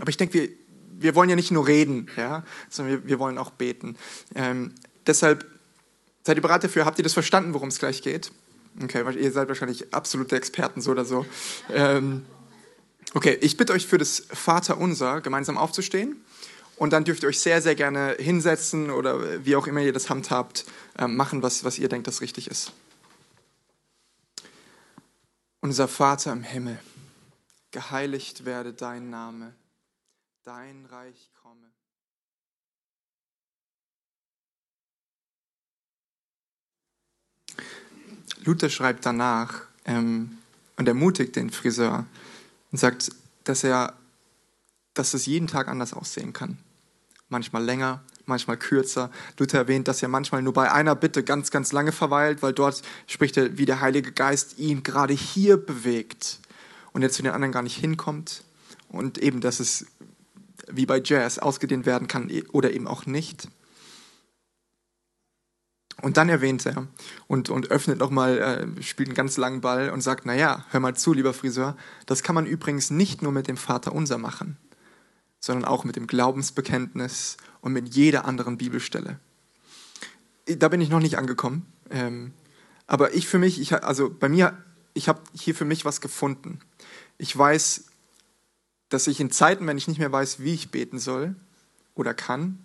Aber 0.00 0.08
ich 0.08 0.16
denke, 0.16 0.34
wir, 0.34 0.48
wir 0.98 1.14
wollen 1.14 1.30
ja 1.30 1.36
nicht 1.36 1.50
nur 1.50 1.66
reden, 1.66 2.08
ja, 2.16 2.44
sondern 2.68 3.02
wir, 3.02 3.08
wir 3.08 3.18
wollen 3.18 3.38
auch 3.38 3.50
beten. 3.50 3.96
Ähm, 4.34 4.72
deshalb 5.06 5.46
seid 6.24 6.36
ihr 6.36 6.42
bereit 6.42 6.64
dafür? 6.64 6.84
Habt 6.84 6.98
ihr 6.98 7.04
das 7.04 7.12
verstanden, 7.12 7.54
worum 7.54 7.68
es 7.68 7.78
gleich 7.78 8.02
geht? 8.02 8.32
Okay, 8.82 9.04
ihr 9.18 9.32
seid 9.32 9.48
wahrscheinlich 9.48 9.92
absolute 9.94 10.34
Experten 10.36 10.80
so 10.80 10.90
oder 10.90 11.04
so. 11.04 11.26
Ähm, 11.72 12.24
Okay, 13.14 13.36
ich 13.42 13.58
bitte 13.58 13.74
euch 13.74 13.86
für 13.86 13.98
das 13.98 14.26
Vaterunser 14.30 15.20
gemeinsam 15.20 15.58
aufzustehen 15.58 16.24
und 16.76 16.94
dann 16.94 17.04
dürft 17.04 17.22
ihr 17.22 17.28
euch 17.28 17.40
sehr, 17.40 17.60
sehr 17.60 17.74
gerne 17.74 18.16
hinsetzen 18.18 18.90
oder 18.90 19.44
wie 19.44 19.54
auch 19.54 19.66
immer 19.66 19.82
ihr 19.82 19.92
das 19.92 20.08
handhabt, 20.08 20.64
äh, 20.96 21.06
machen, 21.06 21.42
was, 21.42 21.62
was 21.62 21.78
ihr 21.78 21.90
denkt, 21.90 22.06
das 22.06 22.22
richtig 22.22 22.50
ist. 22.50 22.72
Unser 25.60 25.88
Vater 25.88 26.32
im 26.32 26.42
Himmel, 26.42 26.78
geheiligt 27.70 28.46
werde 28.46 28.72
dein 28.72 29.10
Name, 29.10 29.54
dein 30.44 30.86
Reich 30.86 31.30
komme. 31.42 31.70
Luther 38.44 38.70
schreibt 38.70 39.04
danach 39.04 39.66
ähm, 39.84 40.38
und 40.76 40.88
ermutigt 40.88 41.36
den 41.36 41.50
Friseur, 41.50 42.06
und 42.72 42.78
sagt, 42.78 43.10
dass 43.44 43.62
er, 43.62 43.94
dass 44.94 45.14
es 45.14 45.26
jeden 45.26 45.46
Tag 45.46 45.68
anders 45.68 45.92
aussehen 45.92 46.32
kann. 46.32 46.58
Manchmal 47.28 47.64
länger, 47.64 48.02
manchmal 48.26 48.56
kürzer. 48.56 49.10
Luther 49.38 49.58
erwähnt, 49.58 49.88
dass 49.88 50.02
er 50.02 50.08
manchmal 50.08 50.42
nur 50.42 50.52
bei 50.52 50.70
einer 50.70 50.94
Bitte 50.94 51.22
ganz, 51.22 51.50
ganz 51.50 51.72
lange 51.72 51.92
verweilt, 51.92 52.42
weil 52.42 52.52
dort 52.52 52.82
spricht 53.06 53.36
er, 53.36 53.56
wie 53.58 53.66
der 53.66 53.80
Heilige 53.80 54.12
Geist 54.12 54.58
ihn 54.58 54.82
gerade 54.82 55.14
hier 55.14 55.56
bewegt 55.56 56.40
und 56.92 57.02
er 57.02 57.10
zu 57.10 57.22
den 57.22 57.32
anderen 57.32 57.52
gar 57.52 57.62
nicht 57.62 57.76
hinkommt. 57.76 58.44
Und 58.88 59.18
eben, 59.18 59.40
dass 59.40 59.60
es 59.60 59.86
wie 60.68 60.86
bei 60.86 61.00
Jazz 61.02 61.38
ausgedehnt 61.38 61.86
werden 61.86 62.08
kann 62.08 62.30
oder 62.52 62.72
eben 62.72 62.86
auch 62.86 63.06
nicht. 63.06 63.48
Und 66.02 66.16
dann 66.16 66.28
erwähnt 66.28 66.66
er 66.66 66.88
und, 67.28 67.48
und 67.48 67.70
öffnet 67.70 67.98
nochmal, 67.98 68.38
äh, 68.76 68.82
spielt 68.82 69.08
einen 69.08 69.14
ganz 69.14 69.36
langen 69.36 69.60
Ball 69.60 69.90
und 69.90 70.00
sagt, 70.00 70.26
naja, 70.26 70.66
hör 70.70 70.80
mal 70.80 70.96
zu, 70.96 71.12
lieber 71.12 71.32
Friseur, 71.32 71.76
das 72.06 72.24
kann 72.24 72.34
man 72.34 72.44
übrigens 72.44 72.90
nicht 72.90 73.22
nur 73.22 73.30
mit 73.30 73.46
dem 73.46 73.56
Vater 73.56 73.92
unser 73.92 74.18
machen, 74.18 74.56
sondern 75.38 75.64
auch 75.64 75.84
mit 75.84 75.94
dem 75.94 76.08
Glaubensbekenntnis 76.08 77.36
und 77.60 77.72
mit 77.72 77.94
jeder 77.94 78.24
anderen 78.24 78.58
Bibelstelle. 78.58 79.20
Da 80.46 80.68
bin 80.68 80.80
ich 80.80 80.90
noch 80.90 80.98
nicht 80.98 81.18
angekommen. 81.18 81.66
Ähm, 81.88 82.32
aber 82.88 83.14
ich 83.14 83.28
für 83.28 83.38
mich, 83.38 83.60
ich, 83.60 83.72
also 83.84 84.10
bei 84.10 84.28
mir, 84.28 84.58
ich 84.94 85.08
habe 85.08 85.20
hier 85.32 85.54
für 85.54 85.64
mich 85.64 85.84
was 85.84 86.00
gefunden. 86.00 86.58
Ich 87.16 87.36
weiß, 87.36 87.84
dass 88.88 89.06
ich 89.06 89.20
in 89.20 89.30
Zeiten, 89.30 89.68
wenn 89.68 89.78
ich 89.78 89.86
nicht 89.86 89.98
mehr 89.98 90.10
weiß, 90.10 90.40
wie 90.40 90.52
ich 90.52 90.72
beten 90.72 90.98
soll 90.98 91.36
oder 91.94 92.12
kann, 92.12 92.58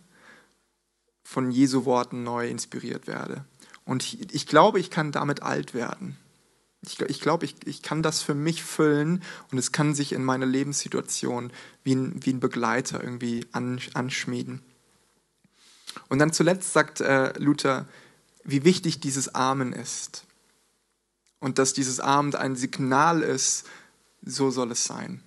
von 1.28 1.52
Jesu 1.52 1.84
Worten 1.84 2.24
neu 2.24 2.48
inspiriert 2.48 3.06
werde. 3.06 3.44
Und 3.84 4.14
ich, 4.32 4.48
glaube, 4.48 4.80
ich 4.80 4.90
kann 4.90 5.12
damit 5.12 5.44
alt 5.44 5.74
werden. 5.74 6.16
Ich, 6.82 7.02
ich 7.02 7.20
glaube, 7.20 7.44
ich, 7.44 7.56
ich 7.66 7.82
kann 7.82 8.02
das 8.02 8.22
für 8.22 8.34
mich 8.34 8.64
füllen 8.64 9.22
und 9.52 9.58
es 9.58 9.74
kann 9.74 9.94
sich 9.94 10.14
in 10.14 10.24
meine 10.24 10.46
Lebenssituation 10.46 11.52
wie 11.84 11.96
ein, 11.96 12.26
wie 12.26 12.32
ein 12.32 12.40
Begleiter 12.40 13.04
irgendwie 13.04 13.46
an, 13.52 13.82
anschmieden. 13.94 14.62
Und 16.08 16.20
dann 16.20 16.32
zuletzt 16.32 16.72
sagt 16.72 17.02
äh, 17.02 17.38
Luther, 17.38 17.90
wie 18.46 18.64
wichtig 18.64 19.02
dieses 19.02 19.36
Amen 19.36 19.74
ist. 19.74 20.24
Und 21.40 21.60
dass 21.60 21.74
dieses 21.74 22.00
Amen 22.00 22.36
ein 22.36 22.56
Signal 22.56 23.22
ist, 23.22 23.68
so 24.26 24.50
soll 24.50 24.72
es 24.72 24.86
sein. 24.86 25.22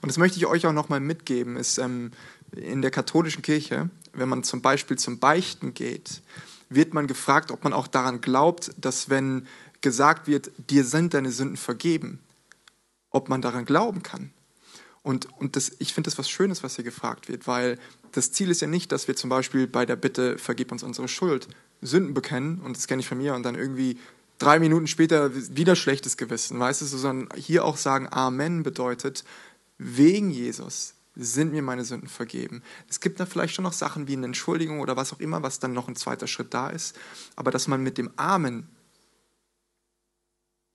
Und 0.00 0.08
das 0.08 0.16
möchte 0.16 0.38
ich 0.38 0.46
euch 0.46 0.66
auch 0.66 0.72
nochmal 0.72 1.00
mitgeben, 1.00 1.56
ist 1.56 1.76
ähm, 1.76 2.12
in 2.52 2.80
der 2.80 2.90
katholischen 2.90 3.42
Kirche 3.42 3.90
wenn 4.18 4.28
man 4.28 4.42
zum 4.42 4.62
Beispiel 4.62 4.98
zum 4.98 5.18
Beichten 5.18 5.74
geht, 5.74 6.22
wird 6.68 6.94
man 6.94 7.06
gefragt, 7.06 7.50
ob 7.50 7.64
man 7.64 7.72
auch 7.72 7.86
daran 7.86 8.20
glaubt, 8.20 8.72
dass 8.76 9.08
wenn 9.08 9.46
gesagt 9.80 10.26
wird, 10.26 10.50
dir 10.70 10.84
sind 10.84 11.14
deine 11.14 11.30
Sünden 11.30 11.56
vergeben, 11.56 12.18
ob 13.10 13.28
man 13.28 13.42
daran 13.42 13.64
glauben 13.64 14.02
kann. 14.02 14.30
Und, 15.02 15.28
und 15.38 15.54
das, 15.54 15.70
ich 15.78 15.94
finde 15.94 16.10
das 16.10 16.18
was 16.18 16.28
Schönes, 16.28 16.64
was 16.64 16.74
hier 16.74 16.84
gefragt 16.84 17.28
wird, 17.28 17.46
weil 17.46 17.78
das 18.10 18.32
Ziel 18.32 18.50
ist 18.50 18.60
ja 18.60 18.66
nicht, 18.66 18.90
dass 18.90 19.06
wir 19.06 19.14
zum 19.14 19.30
Beispiel 19.30 19.68
bei 19.68 19.86
der 19.86 19.94
Bitte, 19.94 20.38
vergib 20.38 20.72
uns 20.72 20.82
unsere 20.82 21.06
Schuld, 21.06 21.46
Sünden 21.80 22.14
bekennen, 22.14 22.58
und 22.58 22.76
das 22.76 22.88
kenne 22.88 23.00
ich 23.00 23.06
von 23.06 23.18
mir, 23.18 23.34
und 23.34 23.44
dann 23.44 23.54
irgendwie 23.54 24.00
drei 24.38 24.58
Minuten 24.58 24.88
später 24.88 25.30
wieder 25.54 25.76
schlechtes 25.76 26.16
Gewissen, 26.16 26.58
weißt 26.58 26.82
du, 26.82 26.86
sondern 26.86 27.28
hier 27.36 27.64
auch 27.64 27.76
sagen, 27.76 28.08
Amen 28.10 28.64
bedeutet, 28.64 29.22
wegen 29.78 30.30
Jesus 30.30 30.95
sind 31.16 31.52
mir 31.52 31.62
meine 31.62 31.84
Sünden 31.84 32.08
vergeben. 32.08 32.62
Es 32.88 33.00
gibt 33.00 33.18
da 33.18 33.26
vielleicht 33.26 33.54
schon 33.54 33.64
noch 33.64 33.72
Sachen 33.72 34.06
wie 34.06 34.12
eine 34.12 34.26
Entschuldigung 34.26 34.80
oder 34.80 34.96
was 34.96 35.12
auch 35.12 35.20
immer, 35.20 35.42
was 35.42 35.58
dann 35.58 35.72
noch 35.72 35.88
ein 35.88 35.96
zweiter 35.96 36.26
Schritt 36.26 36.54
da 36.54 36.68
ist, 36.68 36.96
aber 37.34 37.50
dass 37.50 37.68
man 37.68 37.82
mit 37.82 37.98
dem 37.98 38.10
Amen 38.16 38.68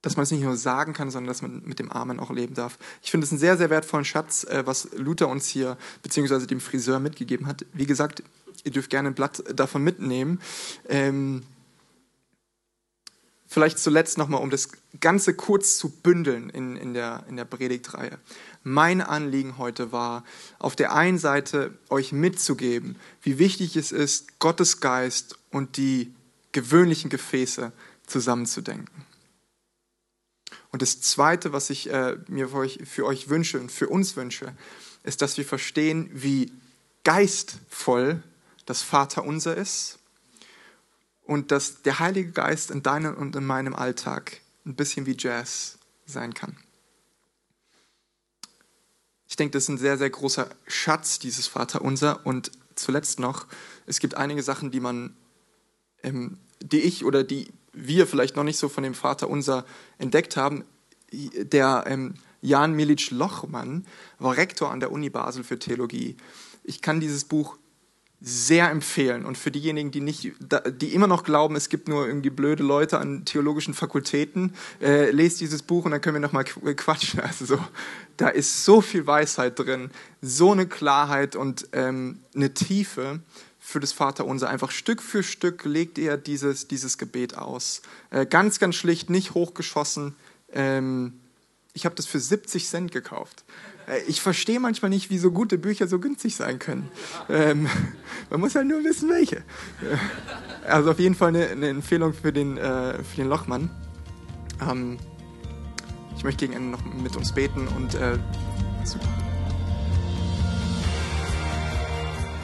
dass 0.01 0.17
man 0.17 0.23
es 0.23 0.31
nicht 0.31 0.41
nur 0.41 0.57
sagen 0.57 0.93
kann, 0.93 1.11
sondern 1.11 1.27
dass 1.27 1.41
man 1.41 1.61
mit 1.63 1.79
dem 1.79 1.91
Amen 1.91 2.19
auch 2.19 2.31
leben 2.31 2.55
darf. 2.55 2.77
Ich 3.03 3.11
finde 3.11 3.25
es 3.25 3.31
einen 3.31 3.39
sehr, 3.39 3.57
sehr 3.57 3.69
wertvollen 3.69 4.05
Schatz, 4.05 4.43
äh, 4.45 4.63
was 4.65 4.89
Luther 4.95 5.27
uns 5.27 5.47
hier, 5.47 5.77
beziehungsweise 6.01 6.47
dem 6.47 6.59
Friseur 6.59 6.99
mitgegeben 6.99 7.45
hat. 7.45 7.65
Wie 7.73 7.85
gesagt, 7.85 8.23
ihr 8.63 8.71
dürft 8.71 8.89
gerne 8.89 9.09
ein 9.09 9.15
Blatt 9.15 9.43
davon 9.55 9.83
mitnehmen. 9.83 10.41
Ähm, 10.89 11.43
vielleicht 13.47 13.77
zuletzt 13.77 14.17
nochmal, 14.17 14.41
um 14.41 14.49
das 14.49 14.69
Ganze 14.99 15.33
kurz 15.33 15.77
zu 15.77 15.89
bündeln 15.89 16.49
in, 16.49 16.77
in, 16.77 16.93
der, 16.93 17.23
in 17.29 17.35
der 17.35 17.45
Predigtreihe. 17.45 18.17
Mein 18.63 19.01
Anliegen 19.01 19.57
heute 19.57 19.91
war, 19.91 20.23
auf 20.59 20.75
der 20.75 20.93
einen 20.93 21.17
Seite 21.17 21.77
euch 21.89 22.11
mitzugeben, 22.11 22.95
wie 23.21 23.39
wichtig 23.39 23.75
es 23.75 23.91
ist, 23.91 24.39
Gottes 24.39 24.79
Geist 24.79 25.37
und 25.49 25.77
die 25.77 26.13
gewöhnlichen 26.51 27.09
Gefäße 27.09 27.71
zusammenzudenken. 28.05 29.05
Und 30.71 30.81
das 30.81 31.01
Zweite, 31.01 31.53
was 31.53 31.69
ich 31.69 31.89
äh, 31.89 32.17
mir 32.27 32.49
für 32.49 32.57
euch, 32.57 32.79
für 32.85 33.05
euch 33.05 33.29
wünsche 33.29 33.59
und 33.59 33.71
für 33.71 33.89
uns 33.89 34.15
wünsche, 34.15 34.53
ist, 35.03 35.21
dass 35.21 35.37
wir 35.37 35.45
verstehen, 35.45 36.09
wie 36.13 36.51
geistvoll 37.03 38.21
das 38.65 38.81
Vaterunser 38.81 39.57
ist 39.57 39.99
und 41.23 41.51
dass 41.51 41.81
der 41.81 41.99
Heilige 41.99 42.31
Geist 42.31 42.71
in 42.71 42.83
deinem 42.83 43.15
und 43.15 43.35
in 43.35 43.45
meinem 43.45 43.75
Alltag 43.75 44.41
ein 44.65 44.75
bisschen 44.75 45.05
wie 45.05 45.15
Jazz 45.17 45.77
sein 46.05 46.33
kann. 46.33 46.57
Ich 49.31 49.37
denke, 49.37 49.53
das 49.53 49.63
ist 49.63 49.69
ein 49.69 49.77
sehr, 49.77 49.97
sehr 49.97 50.09
großer 50.09 50.49
Schatz, 50.67 51.17
dieses 51.17 51.47
Vaterunser. 51.47 52.25
Und 52.25 52.51
zuletzt 52.75 53.17
noch, 53.17 53.47
es 53.85 54.01
gibt 54.01 54.17
einige 54.17 54.43
Sachen, 54.43 54.71
die 54.71 54.81
man, 54.81 55.15
ähm, 56.03 56.37
die 56.61 56.81
ich 56.81 57.05
oder 57.05 57.23
die 57.23 57.47
wir 57.71 58.07
vielleicht 58.07 58.35
noch 58.35 58.43
nicht 58.43 58.57
so 58.57 58.67
von 58.67 58.83
dem 58.83 58.93
Vater 58.93 59.29
unser 59.29 59.65
entdeckt 59.99 60.35
haben, 60.35 60.65
der 61.13 61.85
ähm, 61.87 62.15
Jan 62.41 62.73
Milic 62.73 63.09
Lochmann 63.11 63.85
war 64.19 64.35
Rektor 64.35 64.69
an 64.69 64.81
der 64.81 64.91
Uni 64.91 65.09
Basel 65.09 65.45
für 65.45 65.57
Theologie. 65.57 66.17
Ich 66.65 66.81
kann 66.81 66.99
dieses 66.99 67.23
Buch 67.23 67.57
sehr 68.21 68.69
empfehlen. 68.69 69.25
Und 69.25 69.37
für 69.37 69.49
diejenigen, 69.49 69.89
die, 69.89 69.99
nicht, 69.99 70.33
die 70.79 70.93
immer 70.93 71.07
noch 71.07 71.23
glauben, 71.23 71.55
es 71.55 71.69
gibt 71.69 71.87
nur 71.87 72.07
irgendwie 72.07 72.29
blöde 72.29 72.61
Leute 72.61 72.99
an 72.99 73.25
theologischen 73.25 73.73
Fakultäten, 73.73 74.53
äh, 74.79 75.09
lest 75.09 75.41
dieses 75.41 75.63
Buch 75.63 75.85
und 75.85 75.91
dann 75.91 76.01
können 76.01 76.15
wir 76.15 76.21
nochmal 76.21 76.43
quatschen. 76.43 77.19
Also 77.31 77.45
so, 77.45 77.59
da 78.17 78.27
ist 78.27 78.65
so 78.65 78.81
viel 78.81 79.07
Weisheit 79.07 79.57
drin, 79.57 79.89
so 80.21 80.51
eine 80.51 80.67
Klarheit 80.67 81.35
und 81.35 81.67
ähm, 81.71 82.19
eine 82.35 82.53
Tiefe 82.53 83.21
für 83.59 83.79
das 83.79 83.93
Vaterunser. 83.93 84.49
Einfach 84.49 84.69
Stück 84.69 85.01
für 85.01 85.23
Stück 85.23 85.65
legt 85.65 85.97
er 85.97 86.17
dieses, 86.17 86.67
dieses 86.67 86.97
Gebet 86.97 87.37
aus. 87.37 87.81
Äh, 88.09 88.25
ganz, 88.25 88.59
ganz 88.59 88.75
schlicht, 88.75 89.09
nicht 89.09 89.33
hochgeschossen. 89.33 90.15
Ähm, 90.51 91.13
ich 91.73 91.85
habe 91.85 91.95
das 91.95 92.05
für 92.05 92.19
70 92.19 92.67
Cent 92.67 92.91
gekauft. 92.91 93.43
Äh, 93.87 94.01
ich 94.07 94.21
verstehe 94.21 94.59
manchmal 94.59 94.89
nicht, 94.89 95.09
wie 95.09 95.17
so 95.17 95.31
gute 95.31 95.57
Bücher 95.57 95.87
so 95.87 95.99
günstig 95.99 96.35
sein 96.35 96.59
können. 96.59 96.91
Ähm, 97.29 97.67
man 98.29 98.39
muss 98.39 98.53
ja 98.53 98.63
nur 98.63 98.83
wissen, 98.83 99.09
welche. 99.09 99.37
Äh, 99.37 99.41
also 100.67 100.91
auf 100.91 100.99
jeden 100.99 101.15
Fall 101.15 101.29
eine, 101.29 101.47
eine 101.47 101.69
Empfehlung 101.69 102.13
für 102.13 102.31
den, 102.31 102.57
äh, 102.57 103.03
für 103.03 103.15
den 103.17 103.27
Lochmann. 103.27 103.71
Ähm, 104.69 104.99
ich 106.15 106.23
möchte 106.23 106.45
gegen 106.45 106.57
Ende 106.57 106.77
noch 106.77 106.83
mit 107.01 107.15
uns 107.15 107.31
beten 107.31 107.67
und 107.67 107.95
äh. 107.95 108.19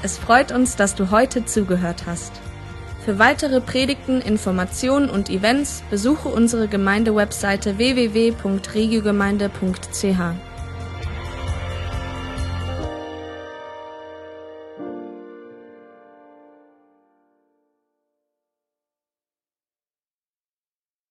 Es 0.03 0.17
freut 0.17 0.51
uns, 0.51 0.75
dass 0.75 0.95
du 0.95 1.11
heute 1.11 1.45
zugehört 1.45 2.05
hast. 2.05 2.33
Für 3.03 3.19
weitere 3.19 3.61
Predigten, 3.61 4.19
Informationen 4.21 5.09
und 5.09 5.29
Events 5.29 5.83
besuche 5.89 6.27
unsere 6.27 6.67
Gemeindewebseite 6.67 7.77
www.regiogemeinde.ch. 7.77 10.46